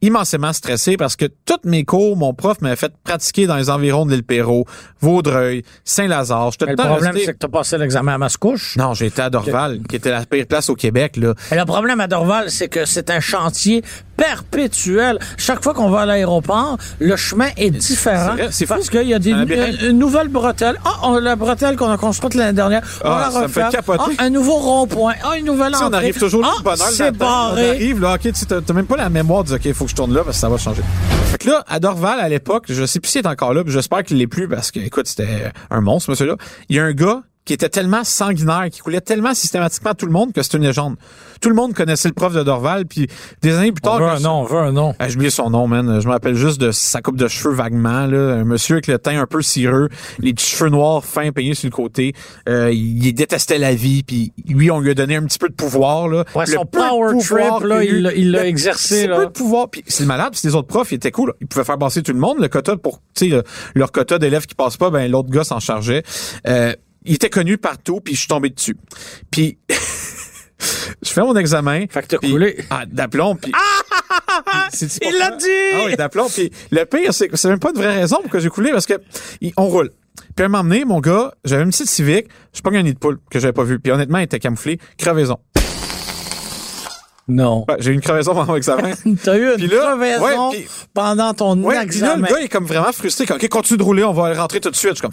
immensément 0.00 0.52
stressé 0.52 0.96
parce 0.96 1.16
que 1.16 1.26
toutes 1.44 1.64
mes 1.64 1.84
cours, 1.84 2.16
mon 2.16 2.32
prof 2.34 2.60
m'avait 2.60 2.76
fait 2.76 2.92
pratiquer 3.02 3.46
dans 3.46 3.56
les 3.56 3.68
environs 3.70 4.06
de 4.06 4.12
l'île 4.12 4.22
Perrault, 4.24 4.64
Vaudreuil, 5.00 5.62
Saint-Lazare. 5.84 6.50
Le 6.60 6.74
temps 6.76 6.86
problème, 6.86 7.12
resté- 7.14 7.26
c'est 7.26 7.32
que 7.34 7.38
t'as 7.38 7.48
passé 7.48 7.78
l'examen 7.78 8.14
à 8.14 8.18
Mascouche. 8.18 8.76
Non, 8.76 8.94
j'étais 8.94 9.22
à 9.22 9.30
Dorval, 9.30 9.80
qui 9.88 9.96
était 9.96 10.10
la 10.10 10.24
pire 10.24 10.46
place 10.46 10.70
au 10.70 10.74
Québec, 10.76 11.16
là. 11.16 11.34
Et 11.52 11.56
le 11.56 11.64
problème 11.64 12.00
à 12.00 12.06
Dorval, 12.06 12.50
c'est 12.50 12.68
que 12.68 12.84
c'est 12.84 13.10
un 13.10 13.20
chantier 13.20 13.82
perpétuel. 14.18 15.18
Chaque 15.38 15.62
fois 15.62 15.72
qu'on 15.72 15.88
va 15.88 16.00
à 16.00 16.06
l'aéroport, 16.06 16.76
le 16.98 17.16
chemin 17.16 17.48
est 17.56 17.70
différent. 17.70 18.34
vrai, 18.34 18.48
c'est 18.50 18.66
parce 18.66 18.90
qu'il 18.90 19.04
y 19.08 19.14
a 19.14 19.18
des, 19.18 19.32
labyrinthe. 19.32 19.80
une, 19.82 19.98
nouvelle 19.98 20.28
bretelle. 20.28 20.76
Ah, 20.84 20.96
on- 21.04 21.18
la 21.18 21.36
bretelle 21.36 21.76
qu'on 21.76 21.90
a 21.90 21.96
construite 21.96 22.34
l'année 22.34 22.52
dernière. 22.52 22.82
On 23.04 23.08
Ah, 23.10 23.24
la 23.26 23.30
ça 23.30 23.40
me 23.42 23.48
fait 23.48 23.64
refait. 23.64 23.76
capoter. 23.76 24.14
Ah, 24.18 24.24
un 24.24 24.30
nouveau 24.30 24.56
rond-point. 24.56 25.14
Ah, 25.22 25.38
une 25.38 25.46
nouvelle 25.46 25.74
entrée. 25.74 25.86
on 25.88 25.92
arrive 25.92 26.18
toujours 26.18 26.44
ah, 26.44 26.60
bonheur 26.62 26.76
c'est 26.90 27.04
là-dedans. 27.04 27.26
On 27.26 27.48
barré. 27.54 27.70
arrive, 27.70 28.00
là, 28.00 28.14
OK, 28.14 28.20
tu 28.22 28.32
sais, 28.34 28.46
t'as 28.46 28.60
t'as 28.60 28.74
même 28.74 28.86
pas 28.86 28.96
la 28.96 29.08
mémoire 29.08 29.44
de 29.44 29.48
dire, 29.48 29.56
OK, 29.56 29.64
il 29.64 29.74
faut 29.74 29.84
que 29.84 29.90
je 29.90 29.96
tourne 29.96 30.12
là 30.12 30.22
parce 30.24 30.36
que 30.36 30.40
ça 30.40 30.48
va 30.48 30.58
changer. 30.58 30.82
Fait 31.30 31.38
que 31.38 31.48
là, 31.48 31.64
à 31.68 31.78
Dorval, 31.80 32.20
à 32.20 32.28
l'époque, 32.28 32.64
je 32.68 32.84
sais 32.84 33.00
plus 33.00 33.08
s'il 33.10 33.22
est 33.22 33.26
encore 33.28 33.54
là, 33.54 33.62
puis 33.64 33.72
j'espère 33.72 34.02
qu'il 34.02 34.18
l'est 34.18 34.26
plus 34.26 34.48
parce 34.48 34.70
que, 34.70 34.80
écoute, 34.80 35.06
c'était 35.06 35.52
un 35.70 35.80
monstre, 35.80 36.10
monsieur-là. 36.10 36.36
Il 36.68 36.76
y 36.76 36.80
a 36.80 36.84
un 36.84 36.92
gars 36.92 37.22
qui 37.48 37.54
était 37.54 37.70
tellement 37.70 38.04
sanguinaire, 38.04 38.66
qui 38.70 38.80
coulait 38.80 39.00
tellement 39.00 39.32
systématiquement 39.32 39.94
tout 39.94 40.04
le 40.04 40.12
monde 40.12 40.34
que 40.34 40.42
c'est 40.42 40.52
une 40.58 40.64
légende. 40.64 40.96
Tout 41.40 41.48
le 41.48 41.54
monde 41.54 41.72
connaissait 41.72 42.08
le 42.08 42.12
prof 42.14 42.34
de 42.34 42.42
Dorval, 42.42 42.84
puis 42.84 43.08
des 43.40 43.56
années 43.56 43.72
plus 43.72 43.80
tard... 43.80 43.94
On 43.94 43.98
veut 44.00 44.04
un 44.10 44.20
nom, 44.20 44.32
on 44.40 44.44
veut 44.44 44.58
un 44.58 44.72
nom. 44.72 44.94
ah, 44.98 45.08
j'ai 45.08 45.14
oublié 45.14 45.30
son 45.30 45.48
nom, 45.48 45.66
man. 45.66 45.98
Je 45.98 46.06
me 46.06 46.12
rappelle 46.12 46.34
juste 46.34 46.60
de 46.60 46.72
sa 46.72 47.00
coupe 47.00 47.16
de 47.16 47.26
cheveux 47.26 47.54
vaguement, 47.54 48.04
là. 48.06 48.34
Un 48.34 48.44
monsieur 48.44 48.74
avec 48.74 48.86
le 48.86 48.98
teint 48.98 49.18
un 49.18 49.24
peu 49.26 49.40
cireux, 49.40 49.88
les 50.18 50.34
petits 50.34 50.44
cheveux 50.44 50.68
noirs 50.68 51.02
fins 51.06 51.32
peignés 51.32 51.54
sur 51.54 51.70
le 51.70 51.74
côté. 51.74 52.12
Euh, 52.50 52.70
il 52.70 53.14
détestait 53.14 53.56
la 53.56 53.72
vie, 53.74 54.02
puis 54.02 54.32
lui, 54.46 54.70
on 54.70 54.80
lui 54.80 54.90
a 54.90 54.94
donné 54.94 55.16
un 55.16 55.22
petit 55.24 55.38
peu 55.38 55.48
de 55.48 55.54
pouvoir, 55.54 56.06
là. 56.08 56.24
Ouais, 56.34 56.44
Le 56.46 56.52
son 56.52 56.66
power 56.66 57.12
pouvoir 57.12 57.60
trip, 57.60 57.68
là, 57.70 57.82
il 57.82 58.30
l'a- 58.30 58.46
exercé, 58.46 59.02
petit 59.04 59.08
là. 59.08 59.16
peu 59.16 59.26
de 59.26 59.30
pouvoir, 59.30 59.70
puis 59.70 59.82
c'est 59.86 60.02
le 60.02 60.08
malade, 60.08 60.32
puis 60.32 60.42
les 60.44 60.54
autres 60.54 60.68
profs, 60.68 60.92
ils 60.92 60.96
étaient 60.96 61.12
cool. 61.12 61.32
Ils 61.40 61.46
pouvaient 61.46 61.64
faire 61.64 61.78
passer 61.78 62.02
tout 62.02 62.12
le 62.12 62.18
monde. 62.18 62.40
Le 62.40 62.48
quota 62.48 62.76
pour, 62.76 62.98
tu 63.14 63.24
sais, 63.24 63.28
le- 63.28 63.42
leur 63.74 63.90
quota 63.90 64.18
d'élèves 64.18 64.44
qui 64.44 64.54
passent 64.54 64.76
pas, 64.76 64.90
ben 64.90 65.10
l'autre 65.10 65.30
gars 65.30 65.44
s'en 65.44 65.60
chargeait. 65.60 66.02
Euh, 66.46 66.74
il 67.08 67.14
était 67.14 67.30
connu 67.30 67.58
partout, 67.58 68.00
puis 68.00 68.14
je 68.14 68.20
suis 68.20 68.28
tombé 68.28 68.50
dessus. 68.50 68.76
Puis... 69.30 69.58
Je 71.02 71.10
fais 71.10 71.20
mon 71.20 71.36
examen. 71.36 71.84
Fait 71.88 72.04
que 72.04 72.16
coulé. 72.16 72.64
Ah, 72.70 72.82
d'aplomb, 72.84 73.36
puis... 73.36 73.52
C'est 74.72 74.98
Il 75.04 75.16
l'a 75.16 75.30
dit! 75.30 75.46
Ah 75.74 75.82
oui, 75.86 75.94
d'aplomb. 75.96 76.28
Puis 76.28 76.50
le 76.72 76.84
pire, 76.84 77.14
c'est 77.14 77.28
que 77.28 77.36
c'est 77.36 77.48
même 77.48 77.60
pas 77.60 77.70
de 77.72 77.78
vraie 77.78 77.94
raison 78.00 78.16
pourquoi 78.22 78.40
j'ai 78.40 78.48
coulé, 78.48 78.72
parce 78.72 78.86
que 78.86 78.94
il- 79.40 79.52
on 79.56 79.66
roule. 79.68 79.90
Puis 80.34 80.42
à 80.42 80.46
un 80.46 80.48
moment 80.48 80.64
donné, 80.64 80.84
mon 80.84 80.98
gars, 81.00 81.32
j'avais 81.44 81.62
une 81.62 81.70
petite 81.70 81.86
Civic, 81.88 82.26
je 82.52 82.60
pogne 82.60 82.76
un 82.78 82.82
nid 82.82 82.94
de 82.94 82.98
poule 82.98 83.18
que 83.30 83.38
j'avais 83.38 83.52
pas 83.52 83.62
vu. 83.62 83.78
Puis 83.78 83.92
honnêtement, 83.92 84.18
il 84.18 84.24
était 84.24 84.40
camouflé, 84.40 84.78
crevaison. 84.96 85.38
Non. 87.28 87.66
J'ai 87.78 87.90
eu 87.90 87.94
une 87.94 88.00
crevaison 88.00 88.32
pendant 88.32 88.46
mon 88.46 88.56
examen. 88.56 88.92
T'as 89.22 89.36
eu 89.36 89.54
une 89.58 89.66
là, 89.70 89.76
crevaison 89.94 90.50
ouais, 90.50 90.66
pendant 90.94 91.34
ton 91.34 91.62
Ouais, 91.62 91.74
puis 91.86 92.00
là, 92.00 92.14
le 92.16 92.22
examen. 92.22 92.26
gars, 92.28 92.36
il 92.40 92.44
est 92.46 92.48
comme 92.48 92.64
vraiment 92.64 92.90
frustré. 92.92 93.26
Comme, 93.26 93.36
OK, 93.36 93.48
continue 93.48 93.76
de 93.76 93.82
rouler, 93.82 94.02
on 94.04 94.12
va 94.12 94.32
rentrer 94.32 94.60
tout 94.60 94.70
de 94.70 94.76
suite. 94.76 94.92
Je 94.92 94.94
suis 94.96 95.02
comme. 95.02 95.12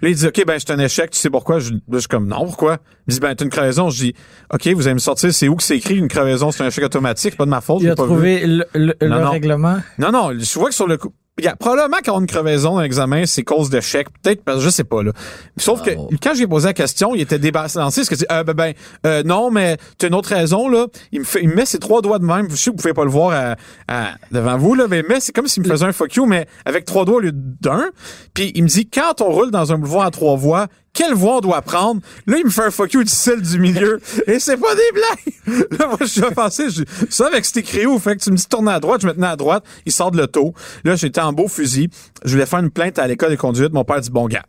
Là, 0.00 0.08
il 0.08 0.14
dit, 0.14 0.26
OK, 0.26 0.44
ben, 0.46 0.58
c'est 0.58 0.70
un 0.70 0.78
échec, 0.78 1.10
tu 1.10 1.18
sais 1.18 1.28
pourquoi? 1.28 1.58
Je, 1.58 1.72
suis 1.98 2.08
comme, 2.08 2.28
non, 2.28 2.44
pourquoi? 2.44 2.78
Il 3.08 3.14
dit, 3.14 3.20
ben, 3.20 3.34
t'as 3.34 3.44
une 3.44 3.50
crevaison. 3.50 3.90
Je 3.90 4.04
dis, 4.04 4.14
OK, 4.54 4.68
vous 4.68 4.86
allez 4.86 4.94
me 4.94 5.00
sortir, 5.00 5.34
c'est 5.34 5.48
où 5.48 5.56
que 5.56 5.62
c'est 5.64 5.76
écrit 5.76 5.96
une 5.96 6.08
crevaison? 6.08 6.52
C'est 6.52 6.62
un 6.62 6.68
échec 6.68 6.84
automatique, 6.84 7.32
c'est 7.32 7.36
pas 7.38 7.46
de 7.46 7.50
ma 7.50 7.60
faute. 7.60 7.82
il 7.82 7.90
a 7.90 7.96
pas 7.96 8.04
vu. 8.04 8.08
trouvé 8.10 8.46
le, 8.46 8.64
le- 8.74 8.94
Non, 9.02 9.16
le 9.16 9.24
non. 9.24 9.30
règlement. 9.30 9.76
Non, 9.98 10.12
non, 10.12 10.30
je 10.38 10.58
vois 10.58 10.68
que 10.68 10.74
sur 10.74 10.86
le 10.86 10.96
coup. 10.98 11.12
Regarde, 11.40 11.58
probablement 11.58 11.96
quand 12.04 12.12
on 12.14 12.18
a 12.18 12.20
une 12.20 12.26
crevaison 12.26 12.74
dans 12.74 12.80
l'examen, 12.80 13.24
c'est 13.26 13.42
cause 13.42 13.70
d'échec. 13.70 14.08
Peut-être 14.22 14.44
parce 14.44 14.58
que 14.58 14.64
je 14.64 14.68
sais 14.70 14.84
pas, 14.84 15.02
là. 15.02 15.12
Sauf 15.56 15.82
que 15.82 15.90
quand 16.22 16.34
j'ai 16.34 16.46
posé 16.46 16.66
la 16.68 16.74
question, 16.74 17.14
il 17.14 17.22
était 17.22 17.38
débalancé. 17.38 17.78
Parce 17.78 18.08
que 18.08 18.14
euh, 18.30 18.44
ben, 18.44 18.52
ben, 18.54 18.72
euh, 19.06 19.22
non, 19.22 19.50
mais 19.50 19.76
t'as 19.98 20.08
une 20.08 20.14
autre 20.14 20.28
raison, 20.30 20.68
là. 20.68 20.86
Il 21.12 21.20
me 21.20 21.24
fait, 21.24 21.40
il 21.42 21.48
me 21.48 21.54
met 21.54 21.66
ses 21.66 21.78
trois 21.78 22.02
doigts 22.02 22.18
de 22.18 22.24
même. 22.24 22.50
Je 22.50 22.56
sais 22.56 22.70
que 22.70 22.76
vous 22.76 22.82
pouvez 22.82 22.94
pas 22.94 23.04
le 23.04 23.10
voir 23.10 23.30
à- 23.32 23.56
à- 23.88 24.14
devant 24.30 24.58
vous, 24.58 24.74
là, 24.74 24.86
mais, 24.88 25.02
mais 25.08 25.20
c'est 25.20 25.32
comme 25.32 25.46
s'il 25.46 25.62
me 25.62 25.68
faisait 25.68 25.86
un 25.86 25.92
fuck 25.92 26.14
you, 26.14 26.26
mais 26.26 26.46
avec 26.64 26.84
trois 26.84 27.04
doigts 27.04 27.16
au 27.16 27.20
lieu 27.20 27.32
d'un. 27.32 27.86
Puis 28.34 28.52
il 28.54 28.62
me 28.62 28.68
dit, 28.68 28.88
quand 28.88 29.20
on 29.20 29.30
roule 29.30 29.50
dans 29.50 29.72
un 29.72 29.78
boulevard 29.78 30.02
à 30.06 30.10
trois 30.10 30.36
voies, 30.36 30.66
quelle 30.92 31.14
voie 31.14 31.36
on 31.36 31.40
doit 31.40 31.62
prendre? 31.62 32.00
Là, 32.26 32.36
il 32.38 32.44
me 32.44 32.50
fait 32.50 32.64
un 32.64 32.70
fuck 32.70 32.92
you 32.92 33.02
du 33.04 33.10
celle 33.10 33.40
du 33.42 33.58
milieu. 33.58 34.00
Et 34.26 34.38
c'est 34.38 34.56
pas 34.56 34.74
des 34.74 34.92
blagues! 34.92 35.66
Là, 35.78 35.86
moi, 35.88 35.96
je 36.00 36.06
suis 36.06 36.22
offensé. 36.22 36.70
Je 36.70 36.82
ça, 37.08 37.26
avec 37.26 37.44
cet 37.44 37.58
écrit 37.58 37.86
où, 37.86 37.98
fait 37.98 38.16
que 38.16 38.22
tu 38.22 38.30
me 38.30 38.36
dis 38.36 38.46
tourner 38.46 38.72
à 38.72 38.80
droite, 38.80 39.00
je 39.02 39.06
me 39.06 39.12
tenais 39.12 39.26
à 39.26 39.36
droite. 39.36 39.64
Il 39.86 39.92
sort 39.92 40.10
de 40.10 40.18
l'auto. 40.18 40.54
Là, 40.84 40.96
j'étais 40.96 41.20
en 41.20 41.32
beau 41.32 41.48
fusil. 41.48 41.88
Je 42.24 42.32
voulais 42.32 42.46
faire 42.46 42.58
une 42.60 42.70
plainte 42.70 42.98
à 42.98 43.06
l'école 43.06 43.30
de 43.30 43.36
conduite. 43.36 43.72
Mon 43.72 43.84
père 43.84 44.00
dit, 44.00 44.10
bon, 44.10 44.26
gars. 44.26 44.42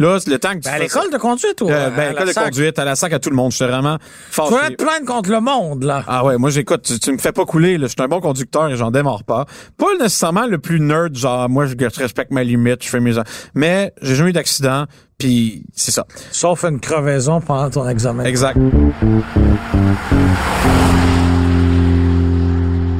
Là, 0.00 0.18
c'est 0.18 0.30
le 0.30 0.40
temps 0.40 0.50
que 0.50 0.56
tu 0.56 0.62
Ben, 0.62 0.74
à 0.74 0.78
l'école 0.80 1.12
de 1.12 1.18
conduite 1.18 1.60
ou 1.62 1.68
Euh, 1.70 1.86
à 1.86 1.90
ben, 1.90 1.96
la 1.96 2.08
l'école 2.10 2.26
de 2.26 2.32
sac? 2.32 2.44
conduite, 2.46 2.78
à 2.80 2.84
la 2.84 2.96
sac 2.96 3.12
à 3.12 3.20
tout 3.20 3.30
le 3.30 3.36
monde. 3.36 3.52
J'étais 3.52 3.68
vraiment 3.68 3.98
Tu 4.32 4.40
vas 4.40 4.68
te 4.70 4.74
plaindre 4.74 5.06
contre 5.06 5.30
le 5.30 5.40
monde, 5.40 5.84
là. 5.84 6.02
Ah 6.08 6.24
ouais, 6.24 6.36
moi 6.36 6.50
j'écoute, 6.50 6.82
tu, 6.82 6.98
tu 6.98 7.12
me 7.12 7.18
fais 7.18 7.30
pas 7.30 7.44
couler, 7.44 7.78
là. 7.78 7.86
je 7.86 7.92
suis 7.92 8.02
un 8.02 8.08
bon 8.08 8.20
conducteur 8.20 8.68
et 8.70 8.76
j'en 8.76 8.90
démarre 8.90 9.22
pas. 9.22 9.44
Pas 9.76 9.94
nécessairement 10.00 10.46
le 10.46 10.58
plus 10.58 10.80
nerd, 10.80 11.14
genre 11.14 11.48
moi 11.48 11.66
je 11.66 11.76
respecte 11.96 12.32
ma 12.32 12.42
limite, 12.42 12.82
je 12.82 12.88
fais 12.88 12.98
mes 12.98 13.12
mais 13.54 13.92
j'ai 14.02 14.16
jamais 14.16 14.30
eu 14.30 14.32
d'accident, 14.32 14.86
puis 15.18 15.64
c'est 15.74 15.92
ça. 15.92 16.06
Sauf 16.30 16.64
une 16.64 16.80
crevaison 16.80 17.40
pendant 17.40 17.70
ton 17.70 17.88
examen. 17.88 18.24
Exact. 18.24 18.58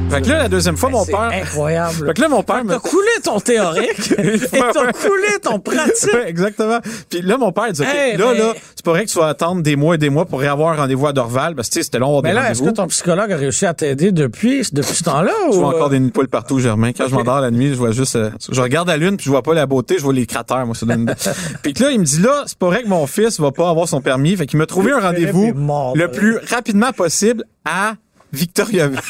Fait 0.09 0.21
que 0.21 0.29
là, 0.29 0.37
la 0.43 0.49
deuxième 0.49 0.77
fois, 0.77 0.89
mon 0.89 1.03
C'est 1.03 1.11
père. 1.11 1.29
incroyable. 1.33 2.07
Fait 2.07 2.13
que 2.13 2.21
là, 2.21 2.29
mon 2.29 2.41
père 2.43 2.63
me. 2.63 2.69
T'as 2.69 2.79
coulé 2.79 3.09
ton 3.23 3.39
théorique 3.39 4.11
et 4.17 4.39
t'as 4.39 4.91
coulé 4.93 5.39
ton 5.41 5.59
pratique. 5.59 6.13
Ouais, 6.13 6.29
exactement. 6.29 6.79
Puis 7.09 7.21
là, 7.21 7.37
mon 7.37 7.51
père 7.51 7.71
dit, 7.73 7.81
OK, 7.81 7.87
Hey, 7.87 8.15
là, 8.15 8.27
mais- 8.31 8.37
là, 8.37 8.53
c'est 8.75 8.85
pas 8.85 8.91
vrai 8.91 9.05
que 9.05 9.09
tu 9.11 9.17
vas 9.19 9.27
attendre 9.27 9.61
des 9.61 9.75
mois 9.75 9.95
et 9.95 9.97
des 9.97 10.09
mois 10.09 10.25
pour 10.25 10.39
réavoir 10.39 10.73
un 10.73 10.77
rendez-vous 10.77 11.07
à 11.07 11.11
Dorval, 11.13 11.55
parce 11.55 11.69
que, 11.69 11.81
c'était 11.81 11.99
long, 11.99 12.07
avoir 12.07 12.23
Mais 12.23 12.33
là, 12.33 12.49
est-ce 12.49 12.61
que 12.63 12.69
ton 12.69 12.87
psychologue 12.87 13.31
a 13.31 13.35
réussi 13.35 13.65
à 13.65 13.73
t'aider 13.73 14.11
depuis, 14.13 14.65
depuis 14.71 14.93
ce 14.95 15.03
temps-là? 15.03 15.33
Je 15.51 15.57
ou, 15.57 15.59
vois 15.59 15.69
encore 15.69 15.87
euh, 15.87 15.89
des 15.89 15.99
nids 15.99 16.07
de 16.07 16.13
poules 16.13 16.29
partout, 16.29 16.59
Germain. 16.59 16.93
Quand 16.93 17.07
je 17.09 17.15
m'endors 17.15 17.41
la 17.41 17.51
nuit, 17.51 17.69
je 17.71 17.75
vois 17.75 17.91
juste, 17.91 18.15
euh, 18.15 18.29
je 18.49 18.61
regarde 18.61 18.87
la 18.87 18.97
lune 18.97 19.17
puis 19.17 19.25
je 19.25 19.31
vois 19.31 19.41
pas 19.43 19.53
la 19.53 19.65
beauté, 19.65 19.95
je 19.97 20.03
vois 20.03 20.13
les 20.13 20.25
cratères, 20.27 20.65
moi, 20.65 20.75
ça 20.75 20.85
donne. 20.85 21.13
Puis 21.63 21.73
là, 21.73 21.91
il 21.91 21.99
me 21.99 22.05
dit 22.05 22.21
là, 22.21 22.43
c'est 22.45 22.57
pas 22.57 22.67
vrai 22.67 22.83
que 22.83 22.87
mon 22.87 23.05
fils 23.07 23.39
va 23.39 23.51
pas 23.51 23.69
avoir 23.69 23.87
son 23.87 23.99
permis. 24.01 24.35
Fait 24.37 24.45
qu'il 24.45 24.59
m'a 24.59 24.65
trouvé 24.65 24.91
un 24.91 24.99
rendez-vous 24.99 25.51
le 25.95 26.07
plus 26.09 26.37
rapidement 26.49 26.91
possible 26.93 27.43
à 27.65 27.95
Victoriaville. 28.31 28.99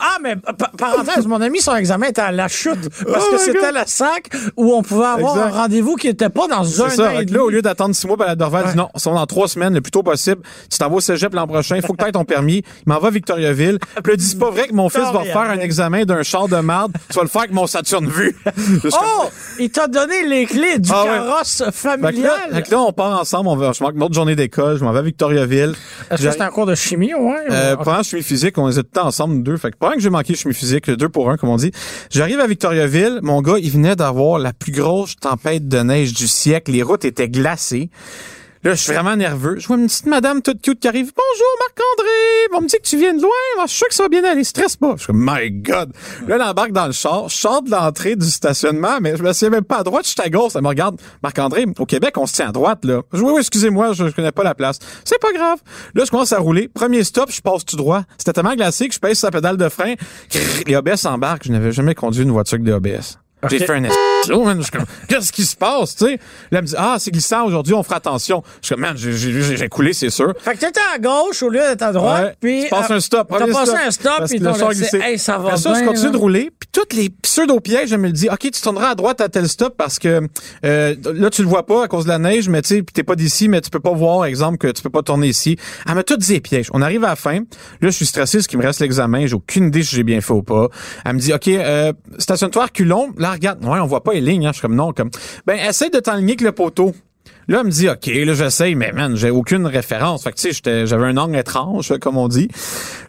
Ah, 0.00 0.16
mais 0.22 0.36
pa- 0.36 0.70
parenthèse, 0.76 1.26
mon 1.26 1.40
ami, 1.40 1.60
son 1.60 1.74
examen 1.76 2.06
était 2.08 2.20
à 2.22 2.32
la 2.32 2.48
chute. 2.48 2.88
Parce 3.06 3.24
Oh 3.28 3.30
que 3.32 3.36
my 3.36 3.40
c'était 3.44 3.72
la 3.72 3.86
sac 3.86 4.30
où 4.56 4.74
on 4.74 4.82
pouvait 4.82 5.04
avoir 5.06 5.36
Exact. 5.36 5.54
un 5.54 5.60
rendez-vous 5.62 5.96
qui 5.96 6.08
était 6.08 6.28
pas 6.28 6.46
dans 6.48 6.82
un 6.82 6.88
C'est 6.90 6.96
ça. 6.96 7.10
an 7.14 7.20
et 7.20 7.24
là, 7.26 7.42
au 7.44 7.50
lieu 7.50 7.62
d'attendre 7.62 7.94
six 7.94 8.06
mois 8.06 8.16
pour 8.16 8.26
la 8.26 8.34
Dorval, 8.34 8.66
dit 8.70 8.76
non, 8.76 8.88
ils 8.94 9.00
sont 9.00 9.14
dans 9.14 9.26
trois 9.26 9.48
semaines, 9.48 9.74
le 9.74 9.80
plus 9.80 9.90
tôt 9.90 10.02
possible. 10.02 10.42
Tu 10.70 10.78
t'en 10.78 10.88
vas 10.88 10.96
au 10.96 11.00
cégep 11.00 11.34
l'an 11.34 11.46
prochain. 11.46 11.76
Il 11.76 11.82
faut 11.82 11.92
que 11.94 12.02
tu 12.02 12.08
aies 12.08 12.12
ton 12.12 12.24
permis. 12.24 12.62
Il 12.86 12.92
m'en 12.92 12.98
va 12.98 13.08
à 13.08 13.10
Victoriaville. 13.10 13.78
Puis 14.02 14.16
dit, 14.16 14.24
c'est 14.24 14.38
pas 14.38 14.50
vrai 14.50 14.68
que 14.68 14.74
mon 14.74 14.88
fils 14.88 15.10
va 15.12 15.22
faire 15.24 15.38
un 15.50 15.58
examen 15.58 16.04
d'un 16.04 16.22
char 16.22 16.48
de 16.48 16.56
marde. 16.56 16.92
Tu 17.10 17.16
vas 17.16 17.22
le 17.22 17.28
faire 17.28 17.42
avec 17.42 17.52
mon 17.52 17.66
Saturne 17.66 18.06
vue. 18.08 18.36
Oh! 18.94 19.28
Il 19.58 19.70
t'a 19.70 19.86
donné 19.86 20.26
les 20.26 20.46
clés 20.46 20.78
du 20.78 20.90
Ah 20.92 21.02
ouais. 21.04 21.08
carrosse 21.10 21.58
Fait 21.58 21.64
que, 21.64 21.88
là, 21.88 21.98
familial. 21.98 22.32
fait 22.52 22.62
que 22.62 22.70
là, 22.70 22.80
on 22.80 22.92
part 22.92 23.20
ensemble, 23.20 23.48
on 23.48 23.56
va, 23.56 23.72
je 23.72 23.82
manque 23.82 23.94
une 23.94 24.02
autre 24.02 24.14
journée 24.14 24.34
d'école, 24.36 24.78
je 24.78 24.84
m'en 24.84 24.92
vais 24.92 25.00
à 25.00 25.02
Victoriaville. 25.02 25.74
Est-ce 26.10 26.22
que 26.22 26.30
c'était 26.30 26.42
un 26.42 26.50
cours 26.50 26.66
de 26.66 26.74
chimie, 26.74 27.14
ouais? 27.14 27.34
Euh, 27.50 27.76
ou- 27.76 27.82
pendant 27.84 28.02
suis 28.02 28.22
physique, 28.22 28.58
on 28.58 28.70
était 28.70 28.98
ensemble, 29.00 29.42
deux. 29.42 29.56
Fait 29.56 29.70
que 29.70 29.76
pendant 29.82 29.94
que 29.94 30.00
j'ai 30.00 30.10
manqué 30.10 30.36
chemin 30.36 30.54
physique, 30.54 30.88
deux 30.90 31.08
pour 31.08 31.28
un, 31.28 31.36
comme 31.36 31.48
on 31.48 31.56
dit. 31.56 31.72
J'arrive 32.08 32.38
à 32.38 32.46
Victoriaville. 32.46 33.18
Mon 33.22 33.42
gars, 33.42 33.56
il 33.60 33.68
venait 33.68 33.96
d'avoir 33.96 34.38
la 34.38 34.52
plus 34.52 34.70
grosse 34.70 35.16
tempête 35.16 35.66
de 35.66 35.78
neige 35.78 36.12
du 36.12 36.28
siècle. 36.28 36.70
Les 36.70 36.84
routes 36.84 37.04
étaient 37.04 37.28
glacées. 37.28 37.90
Là, 38.64 38.74
je 38.76 38.80
suis 38.80 38.92
vraiment 38.92 39.16
nerveux. 39.16 39.56
Je 39.58 39.66
vois 39.66 39.76
une 39.76 39.88
petite 39.88 40.06
madame 40.06 40.40
toute 40.40 40.62
cute 40.62 40.78
qui 40.78 40.86
arrive. 40.86 41.10
Bonjour, 41.16 41.48
Marc-André. 41.58 42.56
On 42.56 42.60
me 42.60 42.68
dit 42.68 42.76
que 42.76 42.88
tu 42.88 42.96
viens 42.96 43.12
de 43.12 43.20
loin. 43.20 43.30
je 43.62 43.66
suis 43.66 43.78
sûr 43.78 43.88
que 43.88 43.94
ça 43.94 44.04
va 44.04 44.08
bien 44.08 44.22
aller. 44.22 44.44
Stresse 44.44 44.76
pas. 44.76 44.94
Je 44.96 45.02
suis 45.02 45.12
my 45.12 45.50
God. 45.50 45.92
Là, 46.28 46.36
elle 46.36 46.42
embarque 46.42 46.70
dans 46.70 46.86
le 46.86 46.92
char. 46.92 47.28
Je 47.28 47.34
sors 47.34 47.62
de 47.62 47.72
l'entrée 47.72 48.14
du 48.14 48.30
stationnement, 48.30 48.98
mais 49.00 49.16
je 49.16 49.22
me 49.24 49.32
souviens 49.32 49.50
même 49.50 49.64
pas 49.64 49.78
à 49.78 49.82
droite. 49.82 50.04
Je 50.04 50.10
suis 50.10 50.20
à 50.20 50.30
gauche. 50.30 50.52
Elle 50.54 50.62
me 50.62 50.68
regarde. 50.68 51.00
Marc-André, 51.24 51.66
au 51.76 51.86
Québec, 51.86 52.16
on 52.18 52.26
se 52.26 52.34
tient 52.34 52.50
à 52.50 52.52
droite, 52.52 52.84
là. 52.84 53.02
Je 53.12 53.20
oui, 53.20 53.32
oui, 53.34 53.40
excusez-moi, 53.40 53.94
je, 53.94 54.06
je 54.06 54.14
connais 54.14 54.30
pas 54.30 54.44
la 54.44 54.54
place. 54.54 54.78
C'est 55.04 55.20
pas 55.20 55.32
grave. 55.32 55.58
Là, 55.96 56.04
je 56.04 56.10
commence 56.12 56.32
à 56.32 56.38
rouler. 56.38 56.68
Premier 56.68 57.02
stop, 57.02 57.32
je 57.32 57.40
passe 57.40 57.64
tout 57.64 57.76
droit. 57.76 58.04
C'était 58.16 58.32
tellement 58.32 58.54
glacé 58.54 58.86
que 58.86 58.94
je 58.94 59.00
pèse 59.00 59.18
sa 59.18 59.32
pédale 59.32 59.56
de 59.56 59.68
frein. 59.68 59.94
Les 60.68 60.76
ABS 60.76 61.04
embarquent. 61.06 61.46
Je 61.46 61.52
n'avais 61.52 61.72
jamais 61.72 61.96
conduit 61.96 62.22
une 62.22 62.30
voiture 62.30 62.60
avec 62.60 62.64
des 62.64 62.72
ABS. 62.72 63.18
J'ai 63.50 63.58
fait 63.58 63.72
un 63.72 63.82
qu'est-ce 65.08 65.32
qui 65.32 65.44
se 65.44 65.56
passe, 65.56 65.96
tu 65.96 66.04
sais? 66.06 66.12
Là, 66.12 66.18
elle 66.58 66.62
me 66.62 66.66
dit, 66.66 66.74
ah, 66.76 66.96
c'est 66.98 67.10
glissant 67.10 67.44
aujourd'hui, 67.44 67.74
on 67.74 67.82
fera 67.82 67.96
attention. 67.96 68.42
Je 68.60 68.66
suis 68.66 68.74
comme, 68.74 68.82
man, 68.82 68.96
j'ai 68.96 69.68
coulé, 69.68 69.92
c'est 69.92 70.10
sûr. 70.10 70.32
Fait 70.38 70.54
que 70.54 70.58
t'étais 70.60 70.80
à 70.94 70.98
gauche 70.98 71.42
au 71.42 71.48
lieu 71.48 71.60
d'être 71.60 71.82
à 71.82 71.92
droite, 71.92 72.24
Ouais. 72.24 72.36
puis... 72.40 72.64
Tu 72.64 72.70
passes 72.70 72.90
un 72.90 73.00
stop. 73.00 73.28
T'as 73.36 73.46
passé 73.46 73.72
un 73.86 73.90
stop, 73.90 74.24
puis 74.28 74.38
laissé, 74.38 74.64
glissait. 74.70 75.00
hey, 75.02 75.18
ça 75.18 75.38
va 75.38 75.48
Après 75.48 75.56
ça, 75.60 75.74
je 75.74 75.84
continue 75.84 76.12
de 76.12 76.16
rouler, 76.16 76.50
puis 76.58 76.68
toutes 76.72 76.92
les 76.92 77.10
pseudo-pièges, 77.10 77.88
je 77.88 77.96
me 77.96 78.06
le 78.06 78.12
dis, 78.12 78.28
OK, 78.28 78.38
tu 78.40 78.60
tourneras 78.60 78.90
à 78.90 78.94
droite 78.94 79.20
à 79.20 79.28
tel 79.28 79.48
stop 79.48 79.74
parce 79.76 79.98
que 79.98 80.22
euh, 80.64 80.94
là, 81.14 81.30
tu 81.30 81.42
le 81.42 81.48
vois 81.48 81.66
pas 81.66 81.84
à 81.84 81.88
cause 81.88 82.04
de 82.04 82.10
la 82.10 82.18
neige, 82.18 82.48
mais 82.48 82.62
tu 82.62 82.76
sais, 82.76 82.84
t'es 82.92 83.02
pas 83.02 83.16
d'ici, 83.16 83.48
mais 83.48 83.60
tu 83.60 83.70
peux 83.70 83.80
pas 83.80 83.92
voir, 83.92 84.24
exemple, 84.24 84.58
que 84.58 84.68
tu 84.68 84.82
peux 84.82 84.90
pas 84.90 85.02
tourner 85.02 85.28
ici. 85.28 85.56
Elle 85.88 85.94
m'a 85.94 86.02
tout 86.02 86.16
dit 86.16 86.32
les 86.34 86.40
pièges. 86.40 86.68
On 86.72 86.82
arrive 86.82 87.04
à 87.04 87.08
la 87.08 87.16
fin. 87.16 87.38
Là, 87.38 87.42
je 87.80 87.88
suis 87.90 88.06
stressé 88.06 88.38
parce 88.38 88.46
qu'il 88.46 88.58
me 88.58 88.64
reste 88.64 88.80
l'examen. 88.80 89.26
J'ai 89.26 89.34
aucune 89.34 89.66
idée 89.66 89.82
si 89.82 89.96
j'ai 89.96 90.04
bien 90.04 90.20
fait 90.20 90.32
ou 90.32 90.42
pas. 90.42 90.68
Elle 91.04 91.14
me 91.14 91.18
dit, 91.18 91.32
OK, 91.32 91.48
euh, 91.48 91.92
stationne-toi 92.18 92.64
reculons. 92.64 93.12
Là, 93.18 93.31
regarde. 93.32 93.64
Ouais, 93.64 93.80
on 93.80 93.86
voit 93.86 94.02
pas 94.02 94.12
les 94.12 94.20
lignes. 94.20 94.46
Hein. 94.46 94.50
Je 94.52 94.58
suis 94.58 94.62
comme, 94.62 94.74
non, 94.74 94.92
comme, 94.92 95.10
ben, 95.46 95.58
essaye 95.58 95.90
de 95.90 95.98
t'enligner 96.00 96.32
avec 96.32 96.42
le 96.42 96.52
poteau. 96.52 96.92
Là, 97.48 97.58
elle 97.60 97.66
me 97.66 97.70
dit, 97.72 97.88
OK, 97.88 98.06
là, 98.06 98.34
j'essaye, 98.34 98.76
mais 98.76 98.92
man, 98.92 99.16
j'ai 99.16 99.30
aucune 99.30 99.66
référence. 99.66 100.22
Fait 100.22 100.30
que, 100.30 100.36
tu 100.36 100.52
sais, 100.52 100.86
j'avais 100.86 101.06
un 101.06 101.16
angle 101.16 101.36
étrange, 101.36 101.92
comme 102.00 102.16
on 102.16 102.28
dit. 102.28 102.48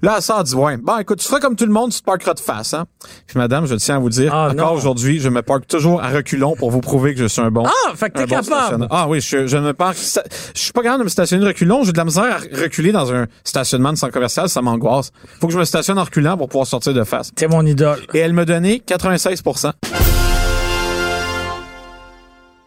Là, 0.01 0.15
elle 0.17 0.23
sort, 0.23 0.43
dit, 0.43 0.55
ouais, 0.55 0.77
bon, 0.77 0.97
écoute, 0.97 1.19
tu 1.19 1.27
feras 1.27 1.39
comme 1.39 1.55
tout 1.55 1.65
le 1.65 1.71
monde, 1.71 1.91
tu 1.91 1.99
te 1.99 2.03
parqueras 2.03 2.33
de 2.33 2.39
face, 2.39 2.73
hein. 2.73 2.85
Puis, 3.27 3.37
madame, 3.37 3.67
je 3.67 3.75
tiens 3.75 3.97
à 3.97 3.99
vous 3.99 4.09
dire, 4.09 4.33
Ah, 4.33 4.49
encore 4.51 4.73
aujourd'hui, 4.73 5.19
je 5.19 5.29
me 5.29 5.43
parque 5.43 5.67
toujours 5.67 6.01
à 6.01 6.09
reculons 6.09 6.55
pour 6.55 6.71
vous 6.71 6.81
prouver 6.81 7.13
que 7.13 7.19
je 7.19 7.25
suis 7.27 7.41
un 7.41 7.51
bon. 7.51 7.63
Ah, 7.65 7.95
fait 7.95 8.09
que 8.09 8.19
t'es 8.19 8.25
bon 8.25 8.41
capable. 8.41 8.87
Ah 8.89 9.07
oui, 9.07 9.21
je, 9.21 9.45
je 9.45 9.57
me 9.57 9.73
parque. 9.73 9.97
Je 9.97 10.59
suis 10.59 10.71
pas 10.71 10.81
capable 10.81 11.01
de 11.01 11.05
me 11.05 11.09
stationner 11.09 11.43
de 11.43 11.47
reculons. 11.47 11.83
J'ai 11.83 11.91
de 11.91 11.97
la 11.97 12.05
misère 12.05 12.23
à 12.23 12.59
reculer 12.59 12.91
dans 12.91 13.13
un 13.13 13.27
stationnement 13.43 13.93
de 13.93 13.97
centre 13.97 14.13
commercial, 14.13 14.49
ça 14.49 14.61
m'angoisse. 14.63 15.11
Faut 15.39 15.47
que 15.47 15.53
je 15.53 15.59
me 15.59 15.65
stationne 15.65 15.99
en 15.99 16.03
reculant 16.03 16.37
pour 16.37 16.49
pouvoir 16.49 16.65
sortir 16.65 16.93
de 16.93 17.03
face. 17.03 17.31
T'es 17.35 17.47
mon 17.47 17.65
idole. 17.65 17.99
Et 18.15 18.19
elle 18.19 18.33
me 18.33 18.45
donnait 18.45 18.79
96 18.79 19.43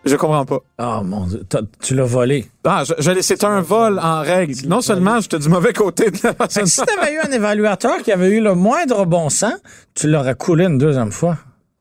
Je 0.06 0.16
comprends 0.16 0.44
pas. 0.44 0.60
Oh, 0.78 1.02
mon 1.04 1.26
Dieu, 1.26 1.42
tu 1.82 1.94
l'as 1.94 2.04
volé. 2.04 2.46
Ah, 2.64 2.84
je, 2.86 2.94
je- 2.98 3.20
c'est 3.20 3.42
un 3.44 3.60
vol 3.60 3.98
en 4.02 4.20
règle. 4.22 4.54
Non 4.68 4.80
seulement 4.80 5.20
j'étais 5.20 5.38
du 5.40 5.48
mauvais 5.48 5.72
côté 5.72 6.10
de 6.10 6.18
la 6.22 6.32
que 6.34 6.64
si 6.66 6.80
t'avais 6.82 7.12
eu 7.14 7.18
un 7.18 7.30
évaluateur 7.32 7.98
qui 8.02 8.12
avait 8.12 8.30
eu 8.30 8.40
le 8.40 8.54
moindre 8.54 9.04
bon 9.04 9.28
sens, 9.28 9.54
tu 9.94 10.08
l'aurais 10.08 10.36
coulé 10.36 10.64
une 10.66 10.78
deuxième 10.78 11.10
fois. 11.12 11.36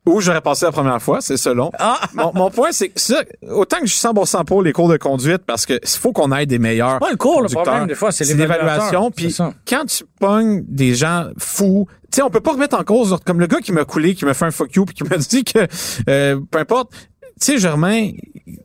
ou 0.07 0.21
j'aurais 0.21 0.41
passé 0.41 0.65
la 0.65 0.71
première 0.71 1.01
fois, 1.01 1.19
c'est 1.21 1.37
selon. 1.37 1.71
Ah! 1.79 1.99
Mon, 2.13 2.31
mon 2.35 2.49
point, 2.51 2.71
c'est 2.71 2.89
que 2.89 2.99
ça, 2.99 3.23
autant 3.49 3.77
que 3.79 3.87
je 3.87 3.93
suis 3.93 4.07
100% 4.07 4.45
pour 4.45 4.61
les 4.61 4.71
cours 4.73 4.87
de 4.89 4.97
conduite, 4.97 5.43
parce 5.47 5.65
que 5.65 5.73
il 5.81 5.99
faut 5.99 6.11
qu'on 6.11 6.31
aille 6.31 6.45
des 6.47 6.59
meilleurs. 6.59 6.99
Pas 6.99 7.09
le 7.11 7.17
cours, 7.17 7.41
le 7.41 7.49
problème, 7.49 7.87
des 7.87 7.95
fois, 7.95 8.11
c'est 8.11 8.25
l'évaluation. 8.33 9.11
C'est 9.17 9.23
Puis 9.27 9.37
quand 9.67 9.85
tu 9.85 10.03
pognes 10.19 10.63
des 10.67 10.93
gens 10.95 11.25
fous, 11.39 11.87
tu 12.11 12.17
sais, 12.17 12.21
on 12.21 12.29
peut 12.29 12.39
pas 12.39 12.51
remettre 12.53 12.79
en 12.79 12.83
cause, 12.83 13.17
comme 13.25 13.39
le 13.39 13.47
gars 13.47 13.59
qui 13.59 13.71
m'a 13.71 13.83
coulé, 13.83 14.13
qui 14.15 14.25
m'a 14.25 14.33
fait 14.35 14.45
un 14.45 14.51
fuck 14.51 14.73
you, 14.75 14.85
puis 14.85 14.93
qui 14.95 15.03
m'a 15.03 15.17
dit 15.17 15.43
que, 15.43 15.59
euh, 16.07 16.39
peu 16.51 16.59
importe, 16.59 16.91
sais, 17.39 17.57
Germain, 17.57 18.09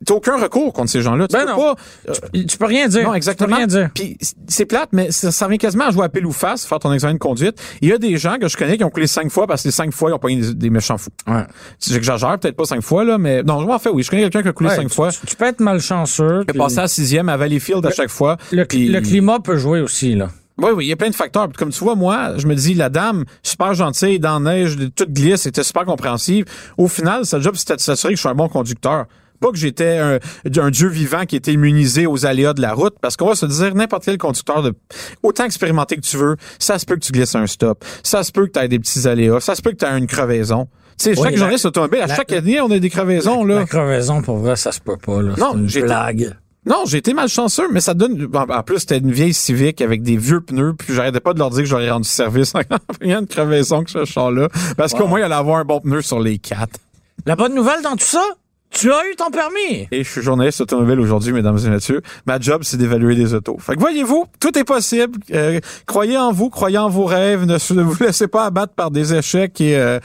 t'as 0.05 0.13
aucun 0.13 0.37
recours 0.41 0.71
contre 0.73 0.89
ces 0.89 1.01
gens-là. 1.01 1.27
Tu 1.27 1.33
Ben 1.35 1.45
peux 1.45 1.51
non. 1.51 1.57
pas, 1.57 1.75
Tu 2.47 2.57
peux 2.57 2.65
rien 2.65 2.87
dire. 2.87 3.03
non, 3.03 3.13
exactement. 3.13 3.47
Tu 3.47 3.51
peux 3.51 3.57
rien 3.57 3.67
dire. 3.67 3.89
Puis 3.93 4.17
c'est 4.47 4.65
plate, 4.65 4.89
mais 4.91 5.11
ça, 5.11 5.31
ça 5.31 5.45
revient 5.45 5.57
quasiment 5.57 5.87
à 5.87 5.91
jouer 5.91 6.05
à 6.05 6.09
pile 6.09 6.25
ou 6.25 6.31
face, 6.31 6.65
faire 6.65 6.79
ton 6.79 6.93
examen 6.93 7.13
de 7.13 7.19
conduite. 7.19 7.57
Il 7.81 7.89
y 7.89 7.93
a 7.93 7.97
des 7.97 8.17
gens 8.17 8.37
que 8.39 8.47
je 8.47 8.55
connais 8.57 8.77
qui 8.77 8.83
ont 8.83 8.89
coulé 8.89 9.07
cinq 9.07 9.29
fois 9.29 9.47
parce 9.47 9.63
que 9.63 9.67
les 9.67 9.71
cinq 9.73 9.91
fois, 9.93 10.09
ils 10.09 10.13
ont 10.13 10.19
pas 10.19 10.29
eu 10.29 10.35
des, 10.37 10.53
des 10.53 10.69
méchants 10.69 10.97
fous. 10.97 11.09
Ouais. 11.27 11.43
J'exagère, 11.85 12.37
peut-être 12.39 12.55
pas 12.55 12.65
cinq 12.65 12.81
fois, 12.81 13.03
là, 13.03 13.17
mais 13.17 13.43
non, 13.43 13.69
en 13.69 13.79
fait, 13.79 13.89
oui, 13.89 14.03
je 14.03 14.09
connais 14.09 14.21
quelqu'un 14.23 14.41
qui 14.43 14.47
a 14.49 14.53
coulé 14.53 14.69
Ouais, 14.69 14.75
cinq 14.75 14.87
tu- 14.89 14.95
fois. 14.95 15.11
Tu, 15.11 15.25
tu 15.25 15.35
peux 15.35 15.45
être 15.45 15.59
malchanceux. 15.59 16.41
A 16.41 16.45
puis 16.45 16.57
passé 16.57 16.79
à 16.79 16.87
sixième 16.87 17.29
à 17.29 17.37
Valleyfield 17.37 17.85
à 17.85 17.91
chaque 17.91 18.09
fois. 18.09 18.37
le, 18.51 18.65
Puis- 18.65 18.87
le 18.87 19.01
climat 19.01 19.39
peut 19.39 19.57
jouer 19.57 19.81
aussi, 19.81 20.15
là. 20.15 20.29
Oui, 20.61 20.69
oui, 20.75 20.85
il 20.85 20.89
y 20.89 20.93
a 20.93 20.95
plein 20.95 21.09
de 21.09 21.15
facteurs. 21.15 21.47
Comme 21.57 21.69
tu 21.69 21.83
vois, 21.83 21.95
moi, 21.95 22.33
je 22.37 22.47
me 22.47 22.55
dis, 22.55 22.73
la 22.73 22.89
dame, 22.89 23.25
super 23.43 23.73
gentille, 23.73 24.19
dans 24.19 24.39
la 24.39 24.51
neige, 24.53 24.77
toute 24.95 25.11
glisse, 25.11 25.45
était 25.45 25.63
super 25.63 25.85
compréhensive. 25.85 26.45
Au 26.77 26.87
final, 26.87 27.25
sa 27.25 27.39
job, 27.39 27.55
c'était 27.55 27.75
de 27.75 27.81
s'assurer 27.81 28.13
que 28.13 28.17
je 28.17 28.21
suis 28.21 28.29
un 28.29 28.35
bon 28.35 28.47
conducteur. 28.49 29.05
Pas 29.39 29.49
que 29.49 29.57
j'étais 29.57 29.97
un, 29.97 30.19
un 30.55 30.69
dieu 30.69 30.87
vivant 30.87 31.25
qui 31.25 31.35
était 31.35 31.51
immunisé 31.53 32.05
aux 32.05 32.27
aléas 32.27 32.53
de 32.53 32.61
la 32.61 32.73
route, 32.73 32.93
parce 33.01 33.17
qu'on 33.17 33.25
va 33.27 33.33
se 33.33 33.47
dire, 33.47 33.73
n'importe 33.73 34.05
quel 34.05 34.19
conducteur 34.19 34.61
de 34.61 34.73
autant 35.23 35.45
expérimenté 35.45 35.95
que 35.95 36.01
tu 36.01 36.15
veux, 36.17 36.35
ça 36.59 36.77
se 36.77 36.85
peut 36.85 36.93
que 36.95 36.99
tu 37.03 37.11
glisses 37.11 37.33
un 37.33 37.47
stop, 37.47 37.83
ça 38.03 38.21
se 38.23 38.31
peut 38.31 38.45
que 38.45 38.51
tu 38.51 38.59
aies 38.59 38.67
des 38.67 38.77
petits 38.77 39.07
aléas, 39.07 39.39
ça 39.39 39.55
se 39.55 39.63
peut 39.63 39.71
que 39.71 39.77
tu 39.77 39.85
aies 39.85 39.97
une 39.97 40.05
crevaison. 40.05 40.67
Tu 40.99 41.05
sais, 41.15 41.19
Oui, 41.19 41.35
chaque 41.35 41.57
sur 41.57 41.69
automobile, 41.69 42.01
à 42.01 42.05
la- 42.07 42.15
chaque 42.15 42.31
année, 42.33 42.61
on 42.61 42.69
a 42.69 42.77
des 42.77 42.91
crevaisons, 42.91 43.43
là. 43.43 43.55
La 43.61 43.65
crevaison, 43.65 44.21
pour 44.21 44.37
vrai, 44.37 44.55
ça 44.55 44.71
se 44.71 44.79
peut 44.79 44.97
pas, 44.97 45.23
là. 45.23 45.33
Non, 45.39 45.55
une 45.57 45.67
j'ai- 45.67 45.81
blague. 45.81 46.35
Non, 46.65 46.83
j'ai 46.85 46.99
été 46.99 47.13
malchanceux, 47.13 47.67
mais 47.71 47.81
ça 47.81 47.95
donne. 47.95 48.27
En 48.33 48.63
plus, 48.63 48.79
c'était 48.79 48.99
une 48.99 49.11
vieille 49.11 49.33
Civic 49.33 49.81
avec 49.81 50.03
des 50.03 50.15
vieux 50.15 50.41
pneus, 50.41 50.75
puis 50.77 50.93
j'arrêtais 50.93 51.19
pas 51.19 51.33
de 51.33 51.39
leur 51.39 51.49
dire 51.49 51.61
que 51.61 51.65
j'aurais 51.65 51.89
rendu 51.89 52.07
service 52.07 52.53
en 52.55 52.61
une 53.01 53.25
crevaison 53.25 53.83
que 53.83 53.89
ce 53.89 54.05
char-là. 54.05 54.47
Parce 54.77 54.93
qu'au 54.93 55.07
moins, 55.07 55.19
il 55.19 55.23
allait 55.23 55.33
avoir 55.33 55.57
un 55.57 55.65
bon 55.65 55.79
pneu 55.79 56.01
sur 56.01 56.19
les 56.19 56.37
quatre. 56.37 56.79
La 57.25 57.35
bonne 57.35 57.55
nouvelle 57.55 57.81
dans 57.81 57.95
tout 57.95 58.05
ça, 58.05 58.23
tu 58.69 58.91
as 58.91 59.09
eu 59.11 59.15
ton 59.15 59.31
permis. 59.31 59.87
Et 59.91 60.03
je 60.03 60.09
suis 60.09 60.21
journaliste 60.21 60.61
automobile 60.61 60.99
aujourd'hui, 60.99 61.33
mesdames 61.33 61.57
et 61.65 61.69
messieurs. 61.69 62.01
Ma 62.27 62.39
job, 62.39 62.61
c'est 62.63 62.77
d'évaluer 62.77 63.15
des 63.15 63.33
autos. 63.33 63.57
Fait 63.59 63.75
que 63.75 63.79
voyez-vous, 63.79 64.25
tout 64.39 64.55
est 64.57 64.63
possible. 64.63 65.19
Euh, 65.33 65.59
croyez 65.87 66.17
en 66.17 66.31
vous, 66.31 66.49
croyez 66.49 66.77
en 66.77 66.89
vos 66.89 67.05
rêves. 67.05 67.45
Ne, 67.45 67.57
vous 67.81 68.03
laissez 68.03 68.27
pas 68.27 68.45
abattre 68.45 68.73
par 68.73 68.91
des 68.91 69.13
échecs 69.15 69.59
et 69.61 69.75
euh, 69.77 69.99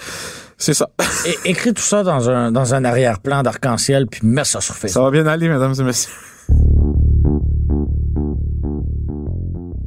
c'est 0.56 0.74
ça. 0.74 0.88
Et, 1.26 1.50
écris 1.50 1.74
tout 1.74 1.82
ça 1.82 2.02
dans 2.02 2.30
un, 2.30 2.50
dans 2.50 2.74
un 2.74 2.84
arrière-plan 2.84 3.42
d'arc-en-ciel, 3.42 4.06
puis 4.06 4.20
mets 4.24 4.44
ça 4.44 4.60
sur 4.60 4.74
Ça 4.74 4.80
Facebook. 4.80 5.04
va 5.04 5.10
bien 5.10 5.26
aller, 5.26 5.48
mesdames 5.48 5.74
et 5.78 5.82
messieurs. 5.82 6.12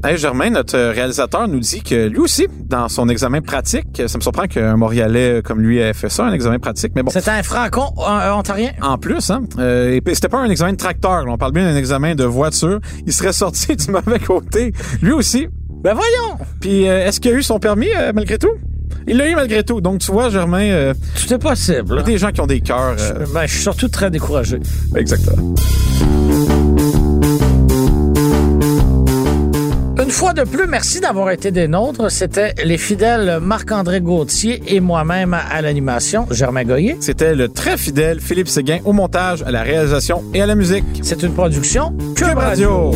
Hey, 0.02 0.18
Germain, 0.18 0.50
notre 0.50 0.78
réalisateur 0.78 1.50
nous 1.50 1.60
dit 1.60 1.82
que 1.84 2.08
lui 2.08 2.20
aussi, 2.20 2.48
dans 2.66 2.88
son 2.88 3.10
examen 3.10 3.42
pratique, 3.42 4.02
ça 4.08 4.18
me 4.18 4.22
surprend 4.22 4.48
qu'un 4.48 4.78
Montréalais 4.78 5.42
comme 5.44 5.60
lui 5.60 5.80
ait 5.80 5.94
fait 5.94 6.08
ça, 6.08 6.26
un 6.26 6.32
examen 6.32 6.58
pratique, 6.58 6.94
mais 6.96 7.04
bon. 7.04 7.12
C'était 7.12 7.32
un 7.32 7.44
franco-ontarien. 7.44 8.72
En 8.82 8.98
plus, 8.98 9.30
hein, 9.30 9.42
euh, 9.58 10.00
c'était 10.14 10.30
pas 10.30 10.40
un 10.40 10.50
examen 10.50 10.72
de 10.72 10.78
tracteur, 10.78 11.26
là, 11.26 11.34
on 11.34 11.38
parle 11.38 11.52
bien 11.52 11.70
d'un 11.70 11.76
examen 11.76 12.16
de 12.16 12.24
voiture. 12.24 12.80
Il 13.06 13.12
serait 13.12 13.34
sorti 13.34 13.76
du 13.76 13.92
mauvais 13.92 14.20
côté, 14.20 14.72
lui 15.02 15.12
aussi. 15.12 15.50
Ben 15.84 15.94
voyons! 15.94 16.38
Puis 16.62 16.88
euh, 16.88 17.06
est-ce 17.06 17.20
qu'il 17.20 17.32
a 17.32 17.36
eu 17.36 17.44
son 17.44 17.60
permis 17.60 17.90
euh, 17.96 18.14
malgré 18.14 18.38
tout? 18.38 18.56
Il 19.12 19.18
l'a 19.18 19.28
eu 19.30 19.36
malgré 19.36 19.64
tout. 19.64 19.82
Donc 19.82 20.00
tu 20.00 20.12
vois, 20.12 20.30
Germain, 20.30 20.62
euh, 20.70 20.94
Tout 21.20 21.34
est 21.34 21.40
possible. 21.40 21.88
il 21.90 21.96
y 21.96 22.00
a 22.00 22.04
des 22.04 22.18
gens 22.20 22.32
qui 22.32 22.42
ont 22.42 22.48
des 22.48 22.62
cœurs. 22.62 22.96
euh, 23.00 23.26
Ben, 23.34 23.46
je 23.48 23.54
suis 23.54 23.62
surtout 23.64 23.88
très 23.90 24.10
découragé. 24.12 24.60
exactement. 24.96 25.56
Une 30.02 30.12
fois 30.16 30.34
de 30.34 30.44
plus, 30.44 30.66
merci 30.68 31.00
d'avoir 31.00 31.30
été 31.32 31.52
des 31.52 31.68
nôtres. 31.68 32.10
C'était 32.12 32.54
les 32.64 32.78
fidèles 32.78 33.40
Marc-André 33.42 34.02
Gauthier 34.02 34.62
et 34.68 34.80
moi-même 34.80 35.34
à 35.36 35.62
l'animation, 35.62 36.26
Germain 36.32 36.64
Goyer. 36.64 36.98
C'était 37.00 37.36
le 37.36 37.48
très 37.50 37.78
fidèle 37.78 38.20
Philippe 38.20 38.48
Séguin 38.48 38.80
au 38.86 38.94
montage, 38.94 39.44
à 39.44 39.52
la 39.52 39.62
réalisation 39.62 40.24
et 40.34 40.42
à 40.42 40.46
la 40.46 40.56
musique. 40.56 40.86
C'est 41.04 41.22
une 41.24 41.34
production 41.34 41.94
Cube. 42.16 42.38
Radio. 42.38 42.92